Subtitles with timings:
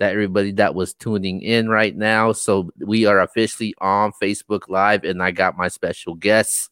[0.00, 2.32] that everybody that was tuning in right now.
[2.32, 6.70] So we are officially on Facebook Live, and I got my special guests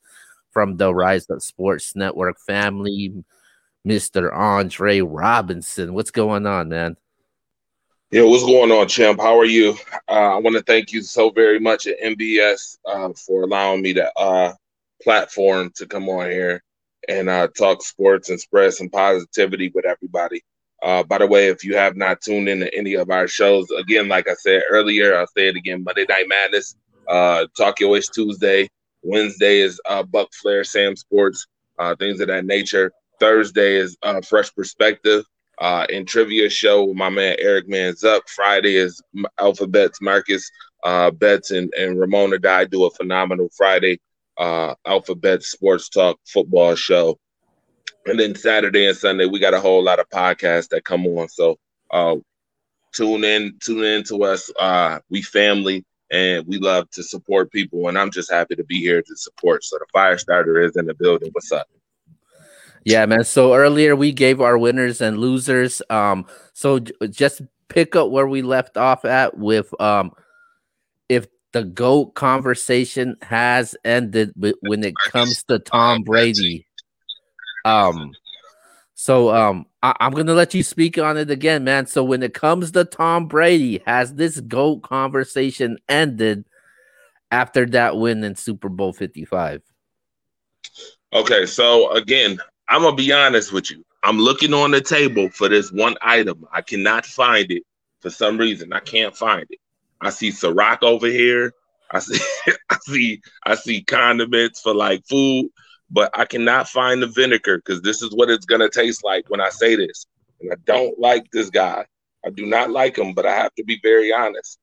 [0.51, 3.13] from the Rise Up Sports Network family,
[3.87, 4.35] Mr.
[4.35, 5.93] Andre Robinson.
[5.93, 6.97] What's going on, man?
[8.11, 9.21] Yeah, what's going on, champ?
[9.21, 9.77] How are you?
[10.09, 13.93] Uh, I want to thank you so very much at NBS uh, for allowing me
[13.93, 14.55] to uh,
[15.03, 16.65] platform to come on here
[17.11, 20.43] and uh, talk sports and spread some positivity with everybody.
[20.83, 23.67] Uh, by the way, if you have not tuned in to any of our shows,
[23.79, 26.77] again, like I said earlier, I'll say it again: Monday Night Madness,
[27.09, 28.69] uh, Talk Your Wish Tuesday,
[29.03, 31.47] Wednesday is uh, Buck Flair, Sam Sports,
[31.79, 32.93] uh, things of that nature.
[33.21, 35.25] Thursday is uh, Fresh Perspective
[35.61, 38.23] uh, and Trivia Show with my man Eric Man's Up.
[38.29, 39.03] Friday is
[39.41, 40.49] Alphabets, Marcus
[40.85, 43.99] uh, Betts, and, and Ramona Die do a phenomenal Friday
[44.39, 47.19] uh, Alphabet Sports Talk football show.
[48.09, 51.29] And then Saturday and Sunday, we got a whole lot of podcasts that come on.
[51.29, 51.59] So
[51.91, 52.17] uh,
[52.93, 54.51] tune in, tune in to us.
[54.59, 57.89] Uh, we family and we love to support people.
[57.89, 59.65] And I'm just happy to be here to support.
[59.65, 61.31] So the fire starter is in the building.
[61.33, 61.69] What's up?
[62.85, 63.25] Yeah, man.
[63.25, 65.83] So earlier we gave our winners and losers.
[65.91, 70.13] Um, so j- just pick up where we left off at with um
[71.11, 76.68] if the GOAT conversation has ended when it comes to Tom Brady.
[77.65, 78.13] Um,
[78.95, 81.87] so um, I- am gonna let you speak on it again, man.
[81.87, 86.45] So when it comes to Tom Brady, has this GOAT conversation ended
[87.31, 89.63] after that win in Super Bowl 55?
[91.13, 93.85] Okay, so again, I'm gonna be honest with you.
[94.03, 96.47] I'm looking on the table for this one item.
[96.53, 97.63] I cannot find it
[98.01, 98.73] for some reason.
[98.73, 99.59] I can't find it.
[100.01, 101.53] I see Ciroc over here.
[101.91, 102.21] I see,
[102.71, 105.51] I see, I see condiments for like food,
[105.91, 109.41] but I cannot find the vinegar because this is what it's gonna taste like when
[109.41, 110.07] I say this.
[110.41, 111.85] And I don't like this guy.
[112.25, 114.59] I do not like him, but I have to be very honest.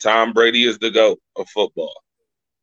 [0.00, 1.94] Tom Brady is the goat of football.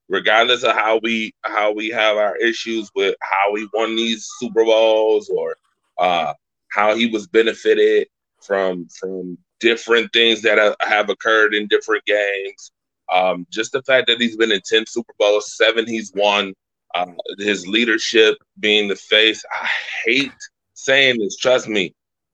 [0.09, 4.63] Regardless of how we how we have our issues with how he won these Super
[4.63, 5.57] Bowls or
[5.97, 6.33] uh,
[6.71, 8.07] how he was benefited
[8.41, 12.71] from from different things that have occurred in different games.
[13.13, 16.53] Um, just the fact that he's been in 10 Super Bowls, seven he's won,
[16.97, 17.05] uh,
[17.37, 19.43] his leadership being the face.
[19.51, 19.67] I
[20.05, 20.31] hate
[20.73, 21.93] saying this, trust me,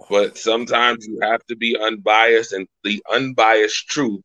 [0.09, 4.24] but sometimes you have to be unbiased, and the unbiased truth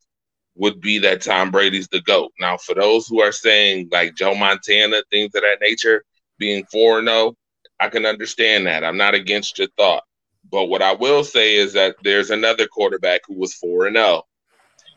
[0.57, 2.33] would be that Tom Brady's the GOAT.
[2.41, 6.05] Now, for those who are saying like Joe Montana, things of that nature,
[6.39, 7.35] being 4 0,
[7.81, 8.85] I can understand that.
[8.85, 10.03] I'm not against your thought.
[10.51, 14.23] But what I will say is that there's another quarterback who was 4 0,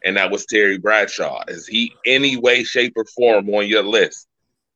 [0.04, 1.44] and that was Terry Bradshaw.
[1.48, 4.28] Is he any way, shape, or form on your list?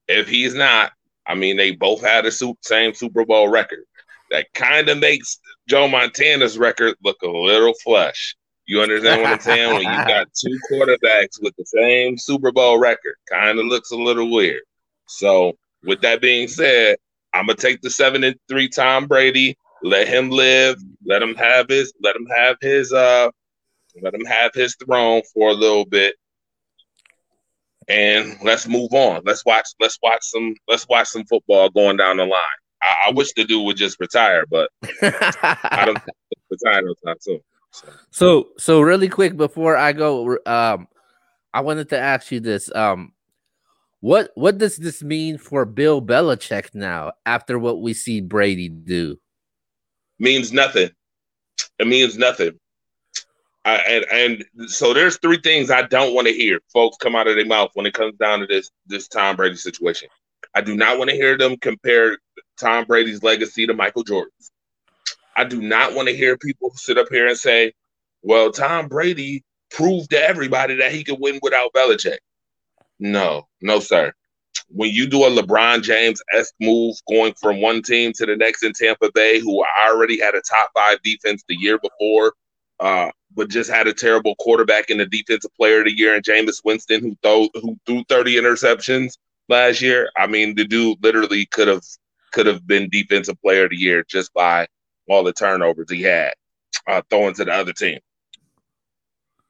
[0.08, 0.92] If he's not,
[1.28, 3.84] I mean, they both had the same Super Bowl record.
[4.32, 8.36] That kind of makes Joe Montana's record look a little flush.
[8.68, 9.74] You understand what I'm saying?
[9.74, 13.98] when you got two quarterbacks with the same Super Bowl record, kind of looks a
[13.98, 14.62] little weird.
[15.08, 16.98] So, with that being said,
[17.34, 19.56] I'm gonna take the seven and three Tom Brady
[19.86, 20.78] let him live.
[21.06, 21.94] Let him have his.
[22.02, 22.92] Let him have his.
[22.92, 23.30] Uh,
[24.02, 26.16] let him have his throne for a little bit,
[27.88, 29.22] and let's move on.
[29.26, 29.68] Let's watch.
[29.80, 30.56] Let's watch some.
[30.68, 32.42] Let's watch some football going down the line.
[32.82, 34.70] I, I wish the dude would just retire, but
[35.02, 36.00] I don't
[36.50, 37.40] retire no time soon.
[37.72, 37.88] So.
[38.12, 40.88] so, so really quick before I go, um,
[41.54, 42.74] I wanted to ask you this.
[42.74, 43.12] Um,
[44.00, 49.18] what what does this mean for Bill Belichick now after what we see Brady do?
[50.20, 50.90] means nothing.
[51.80, 52.52] It means nothing.
[53.66, 54.06] I, and
[54.58, 57.48] and so there's three things I don't want to hear folks come out of their
[57.48, 60.10] mouth when it comes down to this this Tom Brady situation.
[60.56, 62.20] I do not want to hear them compare
[62.60, 64.52] Tom Brady's legacy to Michael Jordan's.
[65.36, 67.74] I do not want to hear people sit up here and say,
[68.24, 72.20] "Well, Tom Brady proved to everybody that he could win without Belichick."
[73.00, 74.14] No, no, sir
[74.70, 78.64] when you do a LeBron James esque move going from one team to the next
[78.64, 82.34] in Tampa Bay, who already had a top five defense the year before,
[82.80, 86.24] uh, but just had a terrible quarterback in the defensive player of the year, and
[86.24, 89.18] Jameis Winston, who threw who threw 30 interceptions
[89.50, 90.10] last year.
[90.18, 91.84] I mean, the dude literally could have
[92.32, 94.68] could have been defensive player of the year just by
[95.08, 96.34] all the turnovers he had
[96.88, 98.00] uh, throwing to the other team.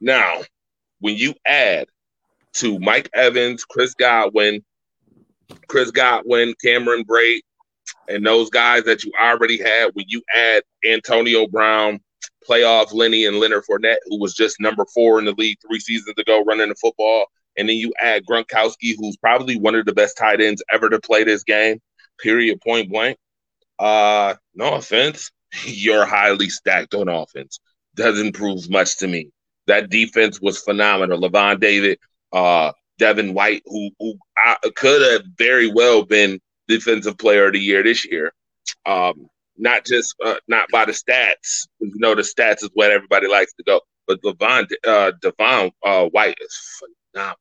[0.01, 0.41] Now,
[0.99, 1.87] when you add
[2.53, 4.63] to Mike Evans, Chris Godwin,
[5.67, 7.41] Chris Godwin, Cameron Brate,
[8.07, 11.99] and those guys that you already had, when you add Antonio Brown,
[12.47, 16.15] playoff Lenny and Leonard Fournette, who was just number four in the league three seasons
[16.17, 17.25] ago running the football,
[17.57, 20.99] and then you add Gronkowski, who's probably one of the best tight ends ever to
[20.99, 21.79] play this game,
[22.19, 23.17] period, point blank.
[23.79, 25.31] Uh, no offense,
[25.65, 27.59] you're highly stacked on offense.
[27.95, 29.29] Doesn't prove much to me.
[29.67, 31.19] That defense was phenomenal.
[31.19, 31.97] Lavon David,
[32.31, 34.15] uh, Devin White, who who
[34.75, 38.31] could have very well been defensive player of the year this year.
[38.85, 41.67] Um, not just uh, not by the stats.
[41.79, 43.81] You know, the stats is what everybody likes to go.
[44.07, 46.81] But Levon uh, Devon uh, White is
[47.13, 47.39] phenomenal.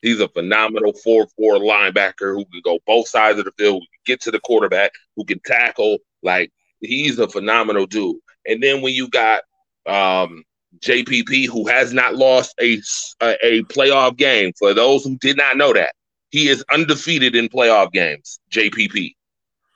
[0.00, 4.02] He's a phenomenal four-four linebacker who can go both sides of the field, who can
[4.04, 5.98] get to the quarterback, who can tackle.
[6.22, 6.50] Like
[6.80, 8.16] he's a phenomenal dude.
[8.46, 9.42] And then when you got
[9.86, 10.44] um,
[10.80, 12.80] JPP, who has not lost a,
[13.20, 15.94] a, a playoff game, for those who did not know that,
[16.30, 18.40] he is undefeated in playoff games.
[18.50, 19.14] JPP,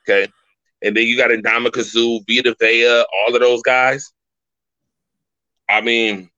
[0.09, 0.31] okay.
[0.83, 4.13] And then you got Ndamukong Suh, Vita Vea, all of those guys.
[5.69, 6.31] I mean,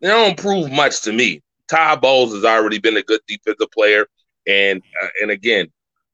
[0.00, 1.42] they don't prove much to me.
[1.68, 4.06] Ty Bowles has already been a good defensive player,
[4.46, 5.66] and uh, and again,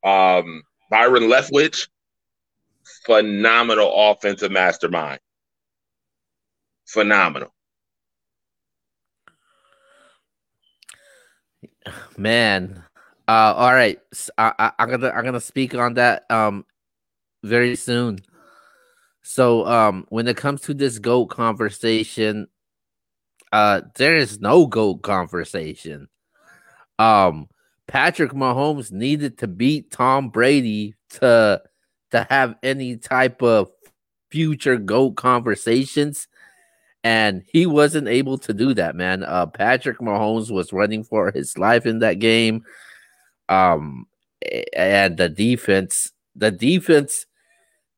[0.05, 1.89] um, Byron Leftwich,
[3.07, 5.21] phenomenal offensive mastermind.
[6.87, 7.53] Phenomenal.
[12.17, 12.83] Man,
[13.29, 13.99] uh, all right.
[14.39, 16.65] I, I, am gonna I'm gonna speak on that um
[17.43, 18.19] very soon.
[19.23, 22.49] So um when it comes to this GOAT conversation,
[23.53, 26.09] uh there is no GOAT conversation.
[26.99, 27.49] Um
[27.89, 31.63] Patrick Mahomes needed to beat Tom Brady to
[32.11, 33.71] to have any type of
[34.31, 36.29] future GOAT conversations.
[37.05, 39.23] And he wasn't able to do that, man.
[39.25, 42.65] Uh Patrick Mahomes was running for his life in that game.
[43.49, 44.07] Um
[44.73, 47.27] and the defense, the defense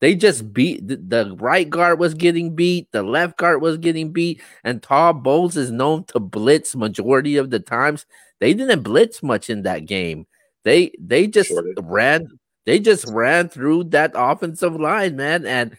[0.00, 4.12] they just beat the, the, right guard was getting beat, the left guard was getting
[4.12, 8.06] beat, and Todd Bowles is known to blitz majority of the times.
[8.40, 10.26] They didn't blitz much in that game.
[10.64, 12.28] They they just sure ran
[12.66, 15.76] they just ran through that offensive line, man, and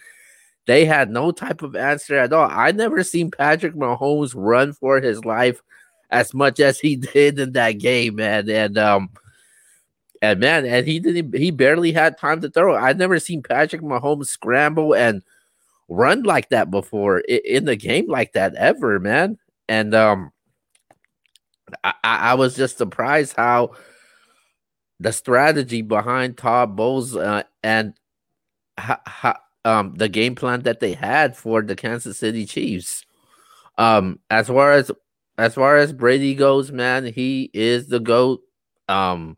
[0.68, 2.50] they had no type of answer at all.
[2.50, 5.62] I never seen Patrick Mahomes run for his life
[6.10, 8.50] as much as he did in that game, man.
[8.50, 9.10] And um
[10.32, 12.76] and man, and he didn't he barely had time to throw.
[12.76, 15.22] I've never seen Patrick Mahomes scramble and
[15.88, 19.38] run like that before in the game like that ever, man.
[19.70, 20.32] And um
[21.84, 23.72] I, I was just surprised how
[25.00, 27.94] the strategy behind Todd Bowles uh, and
[28.78, 33.06] how, how, um the game plan that they had for the Kansas City Chiefs.
[33.78, 34.92] Um as far as
[35.38, 38.42] as far as Brady goes, man, he is the GOAT.
[38.88, 39.38] Um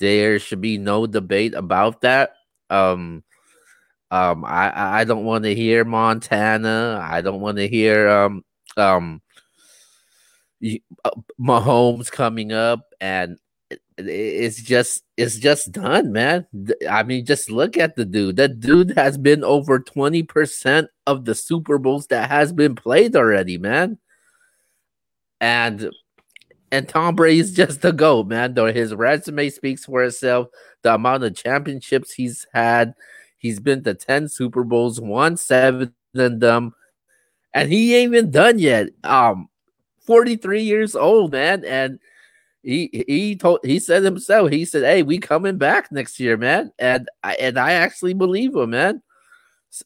[0.00, 2.32] there should be no debate about that.
[2.68, 3.22] Um,
[4.10, 7.06] um, I I don't want to hear Montana.
[7.08, 8.44] I don't want to hear um
[8.76, 9.22] um
[11.04, 11.10] uh,
[11.40, 13.38] Mahomes coming up, and
[13.96, 16.46] it's just it's just done, man.
[16.88, 18.36] I mean, just look at the dude.
[18.36, 23.14] That dude has been over twenty percent of the Super Bowls that has been played
[23.14, 23.98] already, man.
[25.40, 25.90] And
[26.72, 28.54] and Tom Brady's just the GOAT, man.
[28.54, 30.48] Though his resume speaks for itself.
[30.82, 32.94] The amount of championships he's had.
[33.38, 36.74] He's been to 10 Super Bowls, won seven of them.
[37.54, 38.88] And he ain't even done yet.
[39.02, 39.48] Um,
[40.00, 41.64] 43 years old, man.
[41.64, 41.98] And
[42.62, 46.72] he he told he said himself, he said, Hey, we coming back next year, man.
[46.78, 49.02] And I and I actually believe him, man.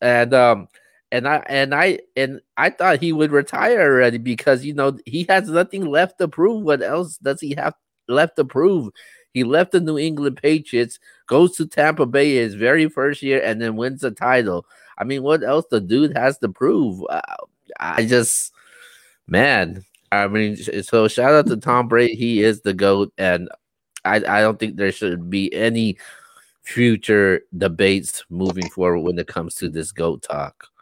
[0.01, 0.69] And um
[1.14, 5.25] and I and I and I thought he would retire already because you know he
[5.28, 6.64] has nothing left to prove.
[6.64, 7.75] What else does he have
[8.09, 8.90] left to prove?
[9.33, 13.62] He left the New England Patriots, goes to Tampa Bay his very first year, and
[13.62, 14.66] then wins the title.
[14.99, 17.04] I mean, what else the dude has to prove?
[17.09, 17.21] Uh,
[17.78, 18.52] I just,
[19.28, 22.16] man, I mean, so shout out to Tom Brady.
[22.16, 23.49] He is the GOAT, and
[24.04, 25.97] I, I don't think there should be any
[26.62, 30.74] future debates moving forward when it comes to this GOAT talk.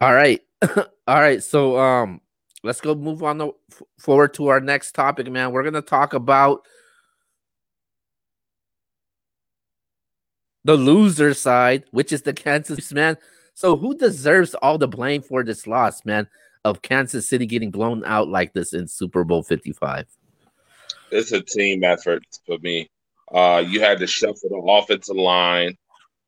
[0.00, 0.40] All right.
[1.06, 1.42] All right.
[1.42, 2.20] So um
[2.62, 3.52] let's go move on the,
[3.98, 5.52] forward to our next topic, man.
[5.52, 6.66] We're gonna talk about
[10.64, 13.16] the loser side, which is the Kansas man.
[13.54, 16.28] So who deserves all the blame for this loss, man,
[16.64, 20.06] of Kansas City getting blown out like this in Super Bowl 55?
[21.10, 22.88] It's a team effort for me.
[23.32, 25.76] Uh, you had to shuffle the offensive line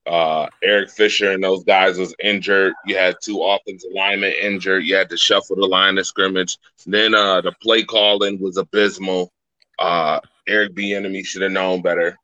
[0.07, 2.73] uh, Eric Fisher and those guys was injured.
[2.87, 4.85] You had two offensive linemen injured.
[4.85, 6.59] You had to shuffle the line of scrimmage.
[6.87, 9.33] Then uh, the play calling was abysmal.
[9.79, 12.17] Uh, Eric Bieniemy should have known better,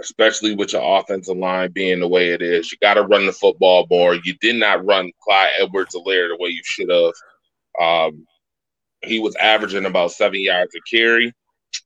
[0.00, 2.70] especially with your offensive line being the way it is.
[2.70, 4.14] You got to run the football more.
[4.14, 7.12] You did not run Clyde Edwards-Helaire the way you should have.
[7.80, 8.26] Um,
[9.02, 11.32] he was averaging about seven yards a carry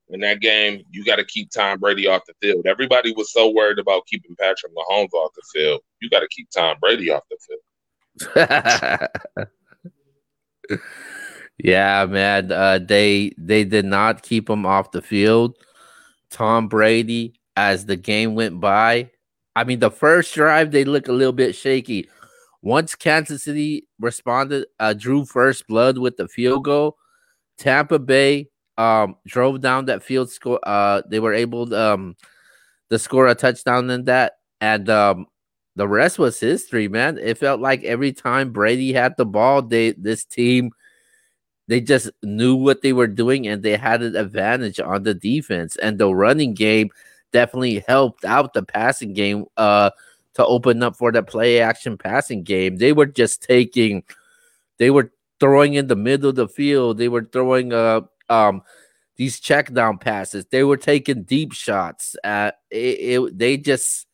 [0.08, 2.66] in that game, you got to keep Tom Brady off the field.
[2.66, 5.80] Everybody was so worried about keeping Patrick Mahomes off the field.
[6.00, 7.60] You got to keep Tom Brady off the field.
[11.58, 12.52] yeah, man.
[12.52, 15.56] Uh, they they did not keep him off the field.
[16.30, 19.10] Tom Brady, as the game went by,
[19.54, 22.08] I mean, the first drive they look a little bit shaky.
[22.62, 26.96] Once Kansas City responded, uh, drew first blood with the field goal.
[27.58, 30.60] Tampa Bay um, drove down that field score.
[30.62, 32.16] Uh, they were able to, um,
[32.90, 35.26] to score a touchdown in that, and um,
[35.76, 37.18] the rest was history, man.
[37.18, 40.72] It felt like every time Brady had the ball, they this team
[41.68, 45.76] they just knew what they were doing and they had an advantage on the defense.
[45.76, 46.90] And the running game
[47.32, 49.90] definitely helped out the passing game uh
[50.34, 52.76] to open up for the play action passing game.
[52.76, 54.04] They were just taking
[54.78, 56.98] they were throwing in the middle of the field.
[56.98, 58.62] They were throwing uh um
[59.16, 60.44] these check down passes.
[60.46, 62.16] They were taking deep shots.
[62.22, 64.06] Uh, it, it, they just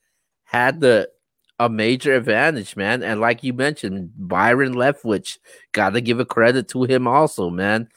[0.45, 1.11] had the
[1.59, 3.03] a major advantage, man.
[3.03, 5.39] And like you mentioned, Byron Leftwich,
[5.73, 7.89] gotta give a credit to him also, man.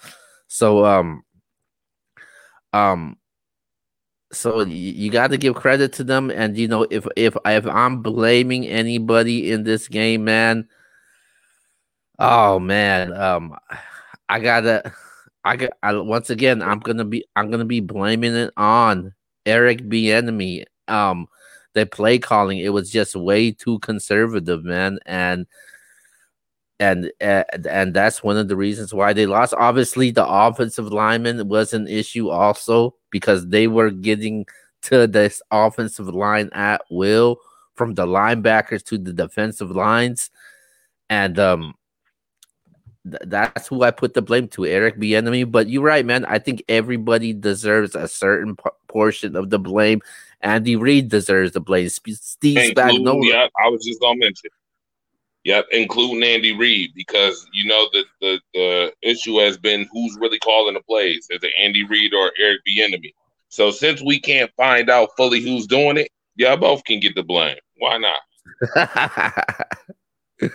[0.48, 1.24] So um
[2.74, 3.18] um
[4.32, 7.66] so you, you got to give credit to them and you know if if if
[7.68, 10.68] i'm blaming anybody in this game man
[12.20, 13.56] oh man um
[14.28, 14.92] i gotta
[15.46, 19.14] i I, once again i'm gonna be i'm gonna be blaming it on
[19.46, 20.66] eric Bieniemy.
[20.88, 21.28] um
[21.76, 25.46] the play calling it was just way too conservative, man, and
[26.80, 29.54] and and, and that's one of the reasons why they lost.
[29.54, 34.46] Obviously, the offensive lineman was an issue also because they were getting
[34.84, 37.38] to this offensive line at will
[37.76, 40.32] from the linebackers to the defensive lines,
[41.10, 41.76] and um
[43.06, 45.52] that's who I put the blame to, Eric Bieniemy.
[45.52, 46.26] But you're right, man.
[46.26, 50.02] I think everybody deserves a certain p- portion of the blame,
[50.42, 51.90] Andy Reid deserves the blame.
[51.90, 53.26] Steve Spagnuolo.
[53.26, 54.50] Yeah, I was just gonna mention.
[55.44, 60.40] Yep, including Andy Reid because you know the, the the issue has been who's really
[60.40, 63.14] calling the plays, is it Andy Reid or Eric Bieniemy?
[63.50, 67.24] So since we can't find out fully who's doing it, y'all both can get the
[67.24, 67.58] blame.
[67.78, 68.22] Why not?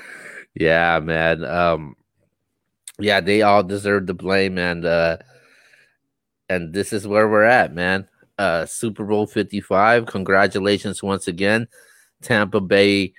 [0.54, 1.45] yeah, man.
[1.45, 1.97] Um,
[3.00, 5.19] yeah, they all deserve the blame, and uh,
[6.49, 8.09] and this is where we're at, man
[8.40, 10.07] uh, Super Bowl 55.
[10.07, 11.69] Congratulations once again.
[12.23, 13.12] Tampa Bay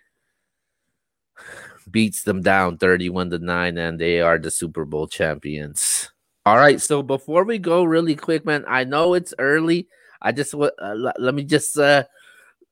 [1.91, 6.09] beats them down 31 to 9 and they are the Super Bowl champions.
[6.43, 9.87] All right, so before we go really quick man, I know it's early.
[10.23, 12.05] I just uh, let me just uh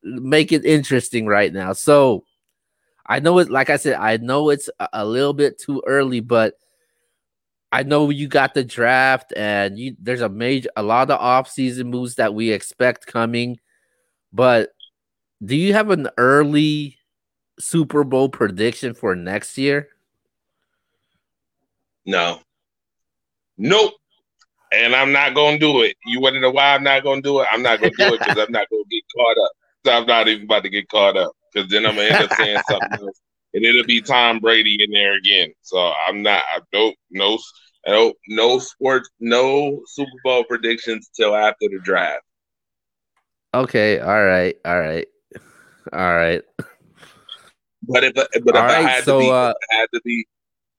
[0.02, 1.74] make it interesting right now.
[1.74, 2.24] So
[3.06, 6.20] I know it like I said, I know it's a, a little bit too early,
[6.20, 6.56] but
[7.72, 11.90] I know you got the draft, and you there's a major a lot of off-season
[11.90, 13.60] moves that we expect coming.
[14.34, 14.70] But
[15.44, 16.98] do you have an early
[17.60, 19.90] Super Bowl prediction for next year?
[22.06, 22.40] No.
[23.58, 23.94] Nope.
[24.72, 25.96] And I'm not gonna do it.
[26.06, 27.48] You want to know why I'm not gonna do it?
[27.52, 29.52] I'm not gonna do it because I'm not gonna get caught up.
[29.86, 32.34] So I'm not even about to get caught up because then I'm gonna end up
[32.34, 33.22] saying something else
[33.54, 35.52] and it'll be Tom Brady in there again.
[35.62, 36.44] So I'm not.
[36.54, 37.38] I don't no
[37.88, 42.24] no no sports no Super Bowl predictions till after the draft.
[43.54, 44.00] Okay.
[44.00, 44.56] All right.
[44.66, 45.08] All right.
[45.92, 46.44] All right.
[47.84, 50.28] But if but if right, I had so, to be, uh, I had to be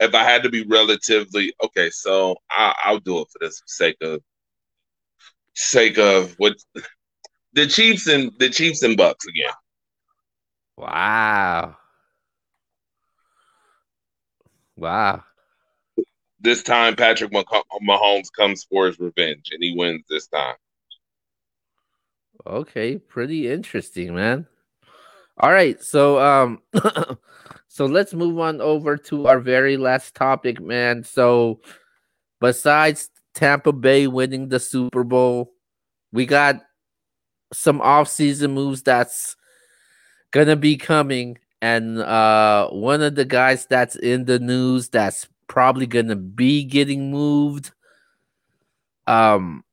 [0.01, 3.97] if I had to be relatively okay, so I, I'll do it for the sake
[4.03, 4.23] of
[5.55, 6.55] sake of what
[7.53, 9.53] the Chiefs and the Chiefs and Bucks again.
[10.77, 11.77] Wow.
[14.81, 15.23] Wow.
[16.41, 20.55] This time, Patrick Mahomes comes for his revenge, and he wins this time.
[22.47, 24.47] Okay, pretty interesting, man.
[25.37, 26.63] All right, so um,
[27.69, 31.05] so let's move on over to our very last topic, man.
[31.05, 31.61] So,
[32.41, 35.53] besides Tampa Bay winning the Super Bowl,
[36.11, 36.63] we got
[37.53, 39.37] some off-season moves that's
[40.31, 45.87] gonna be coming and uh, one of the guys that's in the news that's probably
[45.87, 47.73] gonna be getting moved,
[49.07, 49.65] um,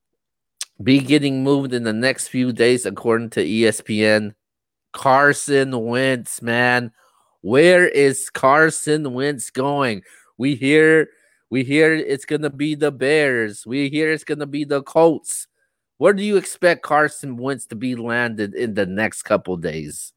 [0.84, 4.34] be getting moved in the next few days, according to ESPN.
[4.94, 6.92] Carson Wentz, man,
[7.42, 10.02] where is Carson Wentz going?
[10.38, 11.10] We hear,
[11.50, 13.66] we hear it's gonna be the Bears.
[13.66, 15.48] We hear it's gonna be the Colts.
[15.98, 20.14] Where do you expect Carson Wentz to be landed in the next couple days?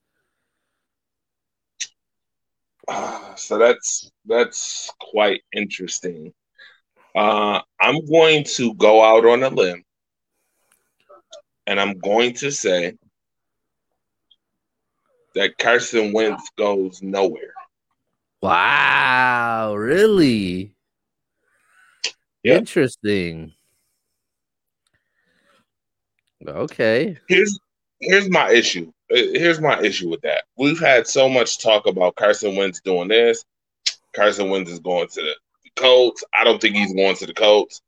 [3.37, 6.33] So that's that's quite interesting.
[7.15, 9.85] Uh, I'm going to go out on a limb,
[11.67, 12.95] and I'm going to say
[15.35, 17.55] that Carson Wentz goes nowhere.
[18.43, 20.75] Wow, really?
[22.43, 22.59] Yep.
[22.59, 23.53] Interesting.
[26.47, 27.19] Okay.
[27.29, 27.59] Here's
[28.01, 28.91] here's my issue.
[29.11, 30.45] Uh, here's my issue with that.
[30.57, 33.45] We've had so much talk about Carson Wentz doing this.
[34.15, 35.35] Carson Wentz is going to the
[35.77, 36.23] Colts.
[36.39, 37.83] I don't think he's going to the Colts.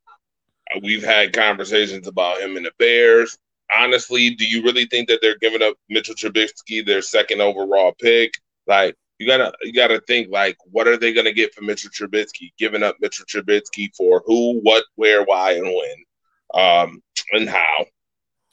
[0.83, 3.39] We've had conversations about him and the Bears.
[3.75, 8.33] Honestly, do you really think that they're giving up Mitchell Trubisky, their second overall pick?
[8.67, 12.53] Like, you gotta you gotta think like, what are they gonna get for Mitchell Trubisky?
[12.59, 17.03] Giving up Mitchell Trubisky for who, what, where, why, and when, um,
[17.33, 17.87] and how?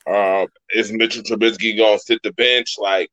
[0.10, 2.76] Uh, is Mitchell Trubisky gonna sit the bench?
[2.78, 3.12] Like,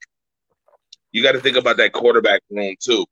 [1.13, 3.05] you got to think about that quarterback room too.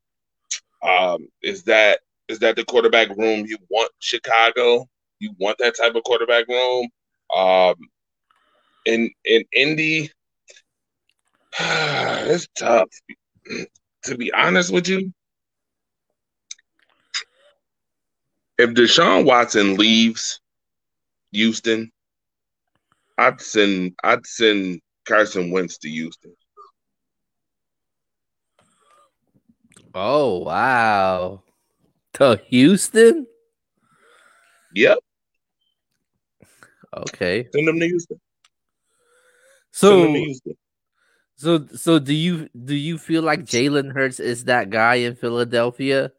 [0.83, 4.89] Um, is that is that the quarterback room you want Chicago?
[5.21, 6.89] You want that type of quarterback room?
[7.35, 7.75] Um,
[8.87, 10.11] in in Indy,
[11.61, 12.89] it's tough.
[14.05, 15.13] to be honest with you,
[18.59, 20.41] if Deshaun Watson leaves
[21.33, 21.91] Houston,
[23.19, 26.35] I'd send I'd send Carson Wentz to Houston.
[29.95, 31.43] Oh wow.
[32.15, 33.27] To Houston?
[34.75, 34.99] Yep.
[36.97, 37.49] Okay.
[37.53, 38.21] Send him to Houston.
[39.71, 40.57] So to Houston.
[41.37, 46.13] So so do you do you feel like Jalen Hurts is that guy in Philadelphia?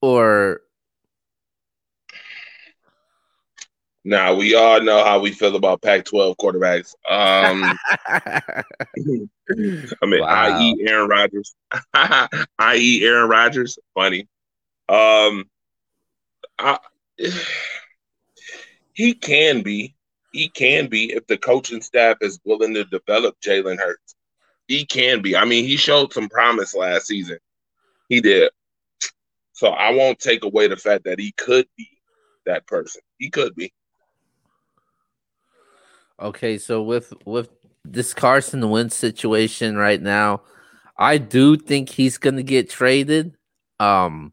[0.00, 0.62] Or
[4.04, 6.94] Now we all know how we feel about Pac-12 quarterbacks.
[7.08, 7.78] Um,
[10.02, 10.58] I mean, wow.
[10.58, 10.84] i.e.
[10.86, 11.54] Aaron Rodgers,
[11.94, 13.04] i.e.
[13.04, 13.78] Aaron Rodgers.
[13.94, 14.28] Funny.
[14.88, 15.48] Um,
[16.58, 16.78] I,
[18.92, 19.94] he can be,
[20.32, 24.16] he can be if the coaching staff is willing to develop Jalen Hurts.
[24.66, 25.36] He can be.
[25.36, 27.38] I mean, he showed some promise last season.
[28.08, 28.50] He did.
[29.52, 31.88] So I won't take away the fact that he could be
[32.46, 33.02] that person.
[33.18, 33.72] He could be.
[36.22, 37.50] Okay, so with with
[37.84, 40.42] this Carson Wentz situation right now,
[40.96, 43.34] I do think he's gonna get traded.
[43.80, 44.32] Um,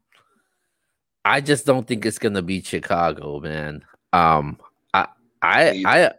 [1.24, 3.84] I just don't think it's gonna be Chicago, man.
[4.12, 4.58] Um,
[4.94, 5.08] I
[5.42, 6.12] I I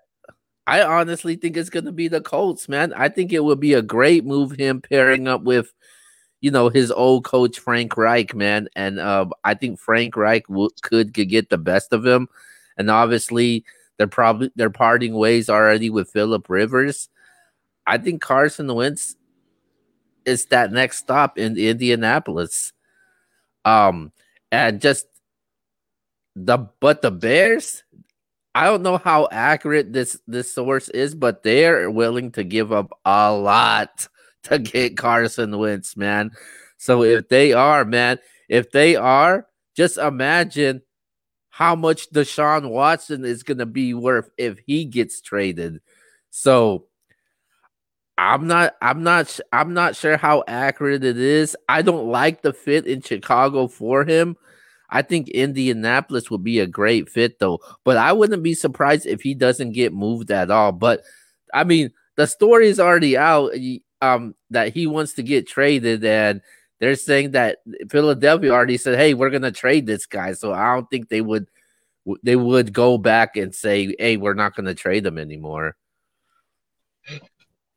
[0.67, 2.93] I honestly think it's gonna be the Colts, man.
[2.93, 5.73] I think it would be a great move him pairing up with,
[6.41, 8.67] you know, his old coach Frank Reich, man.
[8.75, 12.27] And um, I think Frank Reich w- could, could get the best of him,
[12.77, 13.63] and obviously
[13.97, 17.10] they're probably they're parting ways already with Philip Rivers.
[17.86, 19.15] I think Carson Wentz
[20.25, 22.73] is that next stop in Indianapolis.
[23.65, 24.12] Um,
[24.51, 25.08] and just
[26.36, 27.84] the but the Bears,
[28.56, 32.91] I don't know how accurate this this source is, but they're willing to give up
[33.06, 34.08] a lot
[34.43, 36.32] to get Carson Wentz, man.
[36.77, 40.82] So if they are, man, if they are, just imagine
[41.51, 45.81] how much Deshaun Watson is going to be worth if he gets traded.
[46.29, 46.85] So
[48.17, 51.55] I'm not I'm not I'm not sure how accurate it is.
[51.67, 54.37] I don't like the fit in Chicago for him.
[54.89, 59.21] I think Indianapolis would be a great fit though, but I wouldn't be surprised if
[59.21, 60.71] he doesn't get moved at all.
[60.71, 61.01] But
[61.53, 63.51] I mean, the story is already out
[64.01, 66.41] um that he wants to get traded and
[66.82, 67.60] they're saying that
[67.91, 71.22] Philadelphia already said, "Hey, we're going to trade this guy." So I don't think they
[71.22, 71.48] would
[72.24, 75.78] they would go back and say, "Hey, we're not going to trade him anymore."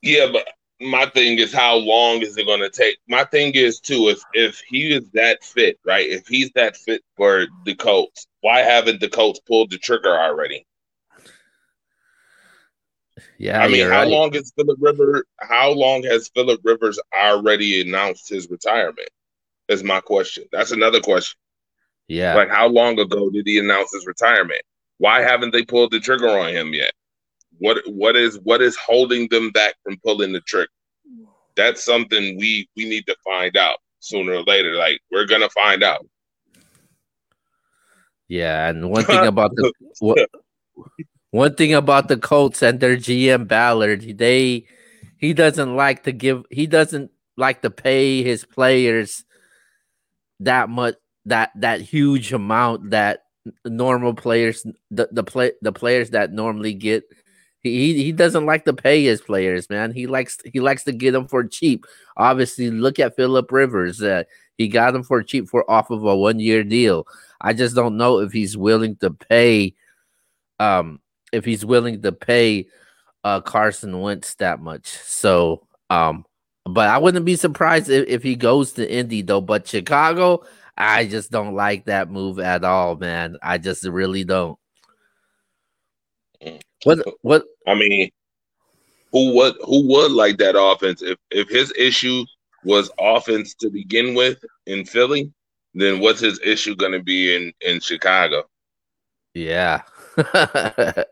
[0.00, 0.48] Yeah, but
[0.80, 2.96] my thing is, how long is it going to take?
[3.06, 6.08] My thing is too, if if he is that fit, right?
[6.08, 10.64] If he's that fit for the Colts, why haven't the Colts pulled the trigger already?
[13.38, 14.08] Yeah, I mean, how right.
[14.08, 15.22] long is Philip Rivers?
[15.40, 19.08] How long has Philip Rivers already announced his retirement?
[19.68, 20.44] Is my question.
[20.52, 21.38] That's another question.
[22.08, 24.62] Yeah, like how long ago did he announce his retirement?
[24.98, 26.92] Why haven't they pulled the trigger on him yet?
[27.58, 30.68] What what is what is holding them back from pulling the trigger?
[31.56, 34.74] That's something we we need to find out sooner or later.
[34.74, 36.06] Like we're gonna find out.
[38.28, 40.28] Yeah, and one thing about the what,
[41.34, 44.66] one thing about the Colts and their GM Ballard, they
[45.18, 49.24] he doesn't like to give he doesn't like to pay his players
[50.38, 50.94] that much
[51.24, 53.24] that that huge amount that
[53.64, 57.02] normal players the the play the players that normally get.
[57.58, 59.90] He he doesn't like to pay his players man.
[59.90, 61.84] He likes he likes to get them for cheap.
[62.16, 64.22] Obviously look at Philip Rivers uh,
[64.56, 67.08] he got them for cheap for off of a one year deal.
[67.40, 69.74] I just don't know if he's willing to pay
[70.60, 71.00] um
[71.34, 72.66] if he's willing to pay
[73.24, 74.86] uh Carson Wentz that much.
[74.86, 76.24] So um
[76.64, 79.40] but I wouldn't be surprised if, if he goes to Indy though.
[79.40, 80.44] But Chicago,
[80.76, 83.36] I just don't like that move at all, man.
[83.42, 84.58] I just really don't.
[86.84, 88.10] What what I mean,
[89.12, 92.24] who would who would like that offense if if his issue
[92.64, 95.32] was offense to begin with in Philly,
[95.74, 98.44] then what's his issue going to be in in Chicago?
[99.34, 99.82] Yeah.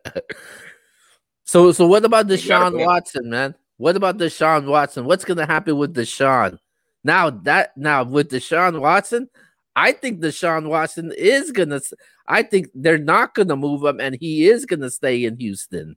[1.45, 3.55] so so what about Deshaun Watson, man?
[3.77, 5.05] What about Deshaun Watson?
[5.07, 6.59] What's going to happen with Deshaun?
[7.05, 9.29] Now that now with Deshaun Watson,
[9.75, 11.81] I think Deshaun Watson is gonna.
[12.27, 15.97] I think they're not gonna move him, and he is gonna stay in Houston.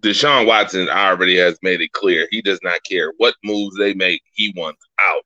[0.00, 4.22] Deshaun Watson already has made it clear he does not care what moves they make.
[4.32, 5.22] He wants out.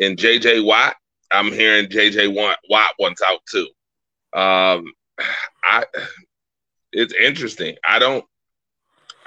[0.00, 0.96] And JJ Watt,
[1.30, 3.68] I'm hearing JJ Watt, Watt wants out too.
[4.38, 4.92] Um,
[5.64, 5.84] I
[6.92, 7.76] it's interesting.
[7.88, 8.24] I don't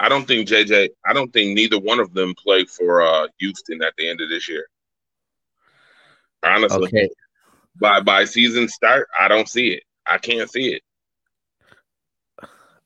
[0.00, 3.82] I don't think JJ I don't think neither one of them play for uh Houston
[3.82, 4.66] at the end of this year.
[6.44, 6.84] Honestly.
[6.84, 7.08] Okay.
[7.80, 9.82] By by season start, I don't see it.
[10.06, 10.82] I can't see it.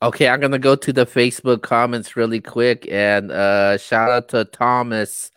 [0.01, 4.45] Okay, I'm gonna go to the Facebook comments really quick and uh shout out to
[4.45, 5.31] Thomas.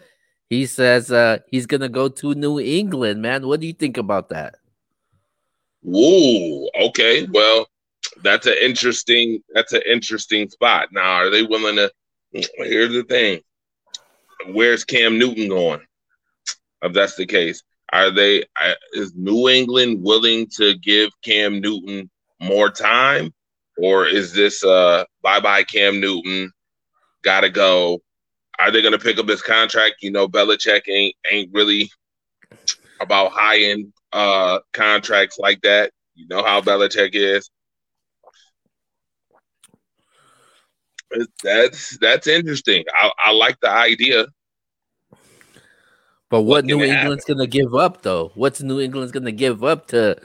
[0.51, 3.47] He says uh he's gonna go to New England, man.
[3.47, 4.57] What do you think about that?
[5.89, 7.29] Whoa, okay.
[7.31, 7.69] Well,
[8.21, 10.89] that's an interesting that's an interesting spot.
[10.91, 11.93] Now, are they willing to
[12.33, 13.41] here's the thing.
[14.49, 15.81] Where's Cam Newton going?
[16.83, 17.63] If that's the case.
[17.93, 18.43] Are they
[18.95, 23.33] is New England willing to give Cam Newton more time?
[23.79, 26.51] Or is this uh bye bye Cam Newton?
[27.23, 28.01] Gotta go.
[28.59, 30.03] Are they gonna pick up his contract?
[30.03, 31.89] You know, Belichick ain't ain't really
[33.01, 35.93] about high end uh contracts like that.
[36.15, 37.51] You know how Belichick is.
[41.45, 42.85] That's that's interesting.
[42.99, 44.27] I, I like the idea.
[46.31, 47.37] But what New England's happen?
[47.37, 48.33] gonna give up though?
[48.35, 50.17] What's New England's gonna give up to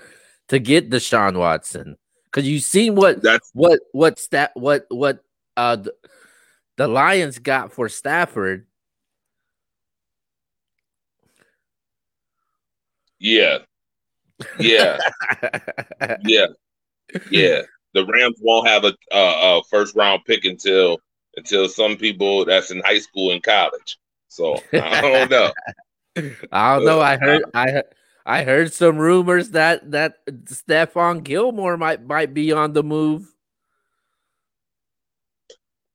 [0.47, 1.97] to get Deshaun Watson?
[2.25, 5.23] Because you seen what that's what what's that what what
[5.57, 5.93] uh the,
[6.77, 8.65] the Lions got for Stafford.
[13.19, 13.59] Yeah.
[14.59, 14.97] Yeah.
[16.23, 16.47] yeah.
[17.29, 17.61] Yeah.
[17.93, 20.97] The Rams won't have a, a, a first round pick until
[21.37, 23.97] until some people that's in high school and college.
[24.27, 25.51] So I don't know.
[26.51, 27.01] I don't know.
[27.01, 27.83] I heard I
[28.25, 33.33] I heard some rumors that that Stephon Gilmore might might be on the move.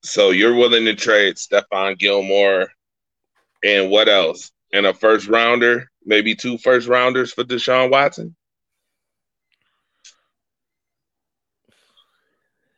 [0.02, 2.68] So you're willing to trade Stephon Gilmore
[3.64, 4.52] and what else?
[4.72, 8.35] And a first rounder, maybe two first rounders for Deshaun Watson?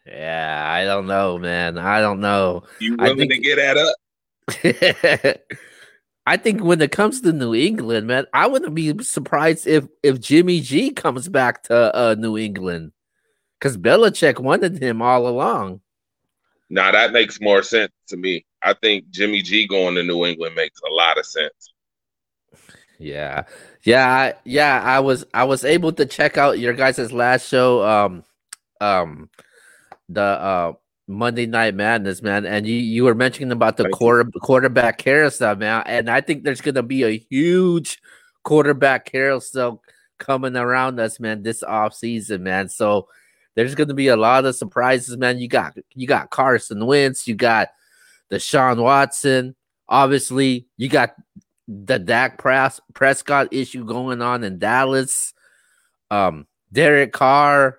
[0.06, 1.76] Yeah, I don't know, man.
[1.76, 2.64] I don't know.
[2.80, 3.32] You willing think...
[3.32, 5.40] to get that up?
[6.26, 10.20] I think when it comes to New England, man, I wouldn't be surprised if if
[10.20, 12.92] Jimmy G comes back to uh, New England
[13.58, 15.80] because Belichick wanted him all along.
[16.70, 18.44] Now that makes more sense to me.
[18.62, 21.72] I think Jimmy G going to New England makes a lot of sense.
[22.98, 23.44] Yeah,
[23.84, 24.82] yeah, yeah.
[24.82, 27.86] I was I was able to check out your guys' last show.
[27.86, 28.24] Um,
[28.80, 29.30] um,
[30.08, 30.72] the uh
[31.06, 35.84] Monday Night Madness, man, and you you were mentioning about the quarter quarterback carousel, man,
[35.86, 37.98] and I think there's gonna be a huge
[38.42, 39.80] quarterback carousel
[40.18, 42.68] coming around us, man, this off season, man.
[42.68, 43.08] So
[43.54, 45.38] there's gonna be a lot of surprises, man.
[45.38, 47.68] You got you got Carson Wentz, you got
[48.30, 49.54] Deshaun Watson,
[49.88, 51.14] obviously you got
[51.68, 55.34] the Dak Pres- Prescott issue going on in Dallas,
[56.10, 57.78] um, Derek Carr,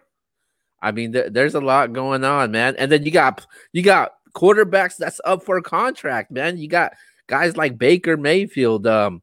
[0.81, 2.75] I mean, th- there's a lot going on, man.
[2.77, 6.57] And then you got you got quarterbacks that's up for a contract, man.
[6.57, 6.93] You got
[7.27, 8.87] guys like Baker Mayfield.
[8.87, 9.21] Um,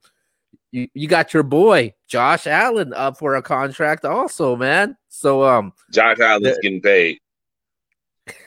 [0.70, 4.96] you, you got your boy Josh Allen up for a contract also, man.
[5.08, 7.18] So um, Josh Allen's th- getting paid.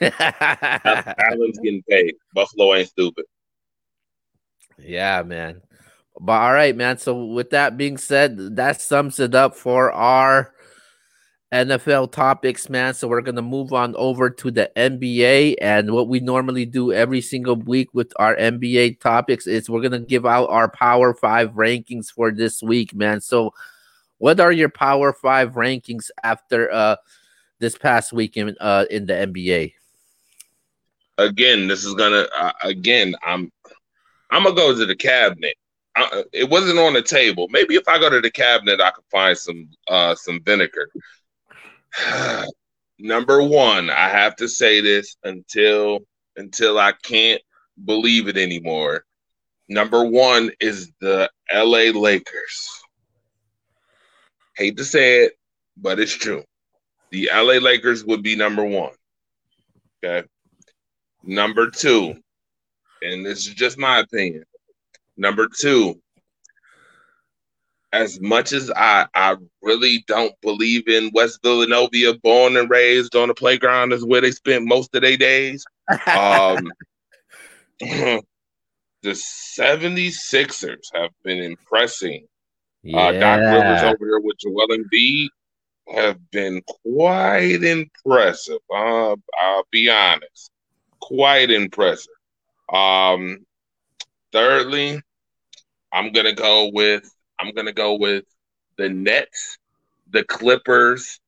[0.00, 2.14] Allen's getting paid.
[2.34, 3.24] Buffalo ain't stupid.
[4.78, 5.60] Yeah, man.
[6.22, 6.98] But all right, man.
[6.98, 10.52] So with that being said, that sums it up for our
[11.50, 12.92] NFL topics, man.
[12.92, 17.22] So we're gonna move on over to the NBA, and what we normally do every
[17.22, 22.12] single week with our NBA topics is we're gonna give out our Power Five rankings
[22.12, 23.22] for this week, man.
[23.22, 23.54] So,
[24.18, 26.96] what are your Power Five rankings after uh
[27.60, 29.72] this past week in uh in the NBA?
[31.16, 33.14] Again, this is gonna uh, again.
[33.24, 33.50] I'm
[34.30, 35.56] I'm gonna go to the cabinet.
[36.32, 37.48] It wasn't on the table.
[37.50, 40.90] Maybe if I go to the cabinet, I could find some uh some vinegar.
[42.98, 46.00] Number one, I have to say this until
[46.36, 47.40] until I can't
[47.84, 49.04] believe it anymore.
[49.68, 52.68] Number one is the LA Lakers.
[54.56, 55.32] hate to say it,
[55.76, 56.44] but it's true.
[57.10, 58.92] The LA Lakers would be number one.
[60.04, 60.26] Okay.
[61.22, 62.14] Number two,
[63.02, 64.44] and this is just my opinion.
[65.20, 66.00] Number two,
[67.92, 73.28] as much as I, I really don't believe in West Villanova, born and raised on
[73.28, 75.62] the playground is where they spent most of their days.
[76.06, 76.72] Um,
[77.80, 78.22] the
[79.04, 82.26] 76ers have been impressing.
[82.82, 82.98] Yeah.
[82.98, 85.28] Uh, Doc Rivers over there with Joel Embiid
[85.94, 88.60] have been quite impressive.
[88.74, 90.50] Uh, I'll be honest,
[90.98, 92.08] quite impressive.
[92.72, 93.44] Um,
[94.32, 95.02] thirdly,
[95.92, 98.24] I'm gonna go with I'm gonna go with
[98.76, 99.58] the Nets,
[100.10, 101.20] the Clippers,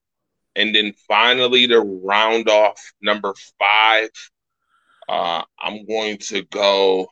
[0.56, 4.10] and then finally to round off number five,
[5.08, 7.08] uh, I'm going to go.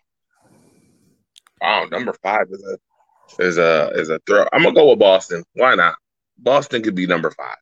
[1.62, 2.78] Oh, number five is a
[3.44, 4.46] is a is a throw.
[4.52, 5.44] I'm gonna go with Boston.
[5.54, 5.96] Why not?
[6.38, 7.58] Boston could be number five.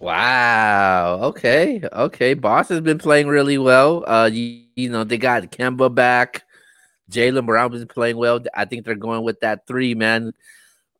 [0.00, 1.18] Wow.
[1.22, 1.82] Okay.
[1.92, 2.34] Okay.
[2.34, 4.04] Boston's been playing really well.
[4.08, 6.44] Uh, you, you know they got Kemba back.
[7.10, 8.40] Jaylen Brown is playing well.
[8.54, 10.32] I think they're going with that three man.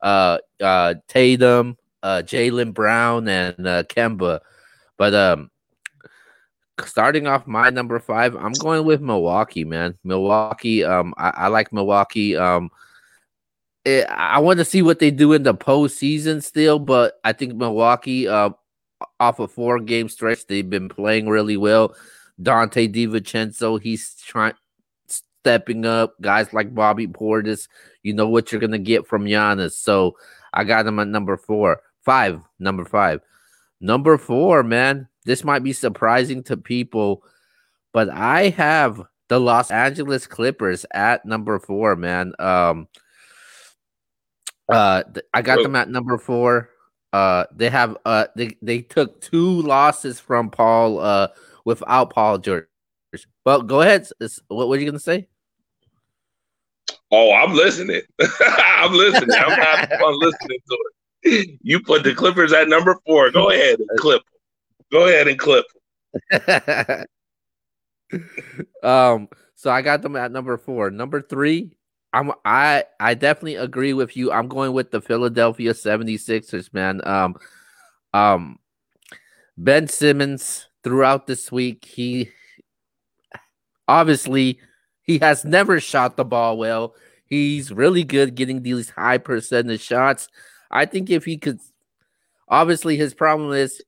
[0.01, 4.41] Uh, uh, Tatum, uh, Jaylen Brown, and uh, Kemba.
[4.97, 5.51] But um,
[6.85, 9.99] starting off my number five, I'm going with Milwaukee, man.
[10.05, 10.85] Milwaukee.
[10.85, 12.37] Um, I, I like Milwaukee.
[12.37, 12.71] Um,
[13.85, 17.33] it, eh, I want to see what they do in the postseason still, but I
[17.33, 18.51] think Milwaukee, uh,
[19.21, 21.95] off a four game stretch, they've been playing really well.
[22.41, 24.55] Donte DiVincenzo, he's trying
[25.49, 26.15] stepping up.
[26.21, 27.69] Guys like Bobby Portis,
[28.03, 29.73] you know what you're gonna get from Giannis.
[29.73, 30.17] So
[30.53, 33.23] I got him at number four, five, number five,
[33.81, 34.63] number four.
[34.63, 37.25] Man, this might be surprising to people,
[37.95, 41.97] but I have the Los Angeles Clippers at number four.
[41.97, 42.89] Man, um,
[44.69, 46.69] uh, I got them at number four.
[47.11, 51.29] Uh, they have uh, they they took two losses from Paul uh
[51.65, 52.67] without Paul George.
[53.47, 54.07] Well, go ahead.
[54.49, 55.29] What were you gonna say?
[57.11, 58.03] Oh, I'm listening.
[58.49, 59.37] I'm listening.
[59.37, 60.79] I'm having fun listening to
[61.23, 61.59] it.
[61.63, 63.31] You put the Clippers at number four.
[63.31, 64.23] Go ahead and clip.
[64.93, 65.65] Go ahead and clip.
[68.83, 69.29] um.
[69.55, 70.91] So I got them at number four.
[70.91, 71.73] Number three,
[72.13, 74.31] I'm I I definitely agree with you.
[74.31, 77.07] I'm going with the Philadelphia 76ers, man.
[77.07, 77.37] Um
[78.15, 78.59] um
[79.57, 82.31] Ben Simmons throughout this week, he
[83.89, 84.61] obviously
[85.09, 86.95] he has never shot the ball well.
[87.25, 90.29] He's really good getting these high percentage shots.
[90.71, 91.59] I think if he could
[92.47, 93.83] obviously his problem is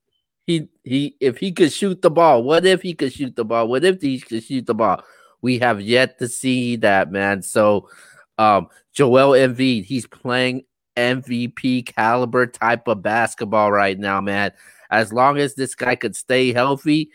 [0.46, 3.68] he he if he could shoot the ball, what if he could shoot the ball?
[3.68, 5.04] What if he could shoot the ball?
[5.42, 7.42] We have yet to see that, man.
[7.42, 7.90] So
[8.38, 10.64] um, Joel Embiid, he's playing
[10.96, 14.52] MVP caliber type of basketball right now, man.
[14.90, 17.11] As long as this guy could stay healthy,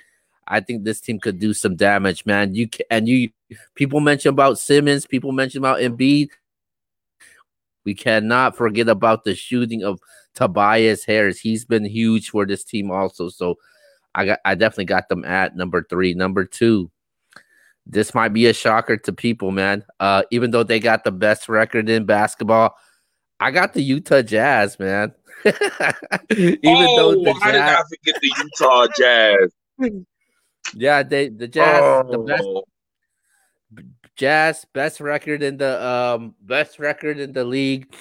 [0.48, 2.54] I think this team could do some damage, man.
[2.56, 3.30] You can, and you
[3.74, 6.30] people mention about Simmons, people mention about Embiid.
[7.84, 10.00] We cannot forget about the shooting of
[10.34, 11.40] Tobias Harris.
[11.40, 13.30] He's been huge for this team also.
[13.30, 13.58] So
[14.14, 16.14] I got I definitely got them at number three.
[16.14, 16.92] Number two,
[17.86, 19.84] this might be a shocker to people, man.
[20.00, 22.76] Uh, even though they got the best record in basketball,
[23.40, 25.14] I got the Utah Jazz, man.
[25.46, 27.54] even oh, though the why Jazz...
[27.54, 30.06] did I forget the Utah Jazz?
[30.74, 32.12] yeah, they the Jazz, oh.
[32.12, 32.64] the best oh.
[34.16, 37.94] Jazz, best record in the um best record in the league.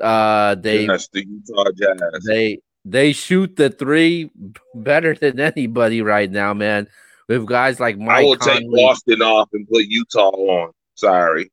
[0.00, 2.24] Uh, they yes, the Utah Jazz.
[2.26, 4.30] They they shoot the three
[4.74, 6.88] better than anybody right now, man
[7.28, 8.18] with guys like Mike.
[8.18, 8.60] I will Conley.
[8.60, 10.72] take Boston off and put Utah on.
[10.94, 11.50] Sorry.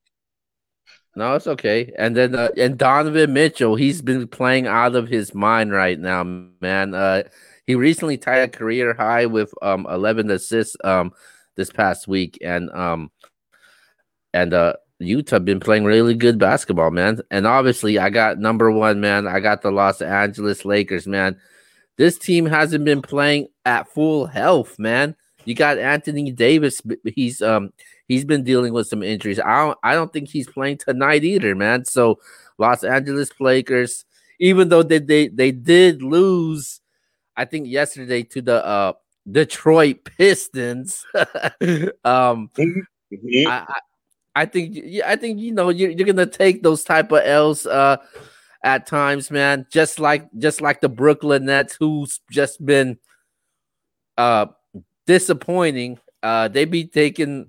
[1.15, 1.91] No, it's okay.
[1.97, 6.23] And then uh, and Donovan Mitchell, he's been playing out of his mind right now,
[6.23, 6.93] man.
[6.93, 7.23] Uh,
[7.71, 11.13] he recently tied a career high with um 11 assists um
[11.55, 13.09] this past week, and um
[14.33, 17.21] and uh Utah been playing really good basketball, man.
[17.31, 19.25] And obviously, I got number one, man.
[19.25, 21.39] I got the Los Angeles Lakers, man.
[21.97, 25.15] This team hasn't been playing at full health, man.
[25.45, 26.81] You got Anthony Davis.
[27.05, 27.71] He's um
[28.09, 29.39] he's been dealing with some injuries.
[29.39, 31.85] I don't I don't think he's playing tonight either, man.
[31.85, 32.19] So
[32.57, 34.03] Los Angeles Lakers,
[34.41, 36.80] even though they they, they did lose,
[37.35, 38.93] I think yesterday to the uh
[39.29, 41.05] Detroit Pistons.
[41.15, 43.47] um mm-hmm.
[43.47, 43.79] I, I,
[44.35, 47.97] I think I think you know you're, you're gonna take those type of L's uh
[48.63, 49.65] at times, man.
[49.69, 52.97] Just like just like the Brooklyn Nets, who's just been
[54.17, 54.47] uh
[55.05, 55.99] disappointing.
[56.23, 57.47] Uh, they be taking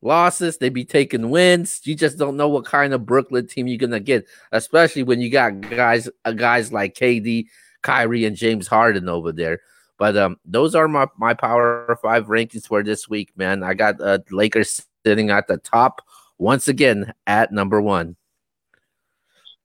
[0.00, 1.80] losses, they be taking wins.
[1.84, 5.30] You just don't know what kind of Brooklyn team you're gonna get, especially when you
[5.30, 7.46] got guys uh, guys like KD,
[7.88, 9.60] Kyrie, and James Harden over there.
[9.96, 13.62] But um, those are my my power five rankings for this week, man.
[13.62, 16.02] I got uh, Lakers sitting at the top
[16.36, 18.14] once again at number one.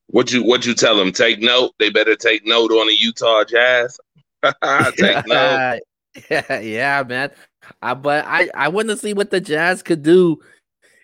[0.08, 1.12] What you what you tell them?
[1.12, 1.72] Take note.
[1.80, 4.00] They better take note on the Utah Jazz.
[4.96, 5.80] take note.
[6.30, 7.30] yeah, yeah, man.
[7.82, 10.40] Uh, but I I want to see what the Jazz could do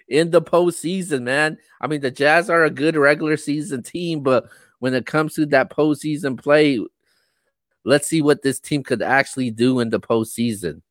[0.08, 1.58] in the postseason, man.
[1.82, 4.46] I mean, the Jazz are a good regular season team, but
[4.80, 6.80] when it comes to that postseason play,
[7.86, 10.82] let's see what this team could actually do in the postseason.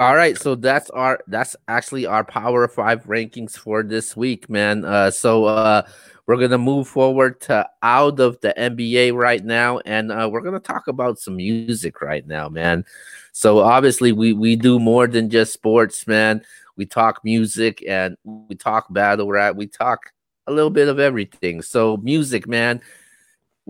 [0.00, 4.84] All right, so that's our that's actually our power five rankings for this week, man.
[4.84, 5.82] Uh, so uh,
[6.26, 10.60] we're gonna move forward to out of the NBA right now, and uh, we're gonna
[10.60, 12.84] talk about some music right now, man.
[13.32, 16.42] So obviously, we we do more than just sports, man.
[16.76, 19.56] We talk music and we talk battle rap.
[19.56, 20.12] We talk
[20.46, 21.60] a little bit of everything.
[21.60, 22.80] So music, man.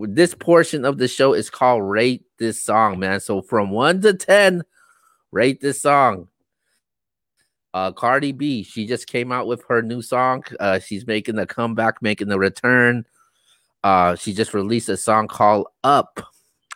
[0.07, 3.19] This portion of the show is called rate this song, man.
[3.19, 4.63] So from one to ten
[5.31, 6.29] rate this song.
[7.73, 10.43] Uh, Cardi B, she just came out with her new song.
[10.59, 13.05] Uh, she's making the comeback, making the return.
[13.83, 16.19] Uh, she just released a song called Up.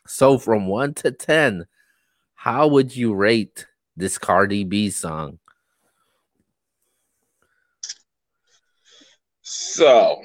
[0.05, 1.65] So from one to ten,
[2.35, 3.65] how would you rate
[3.97, 5.39] this Cardi B song?
[9.41, 10.21] So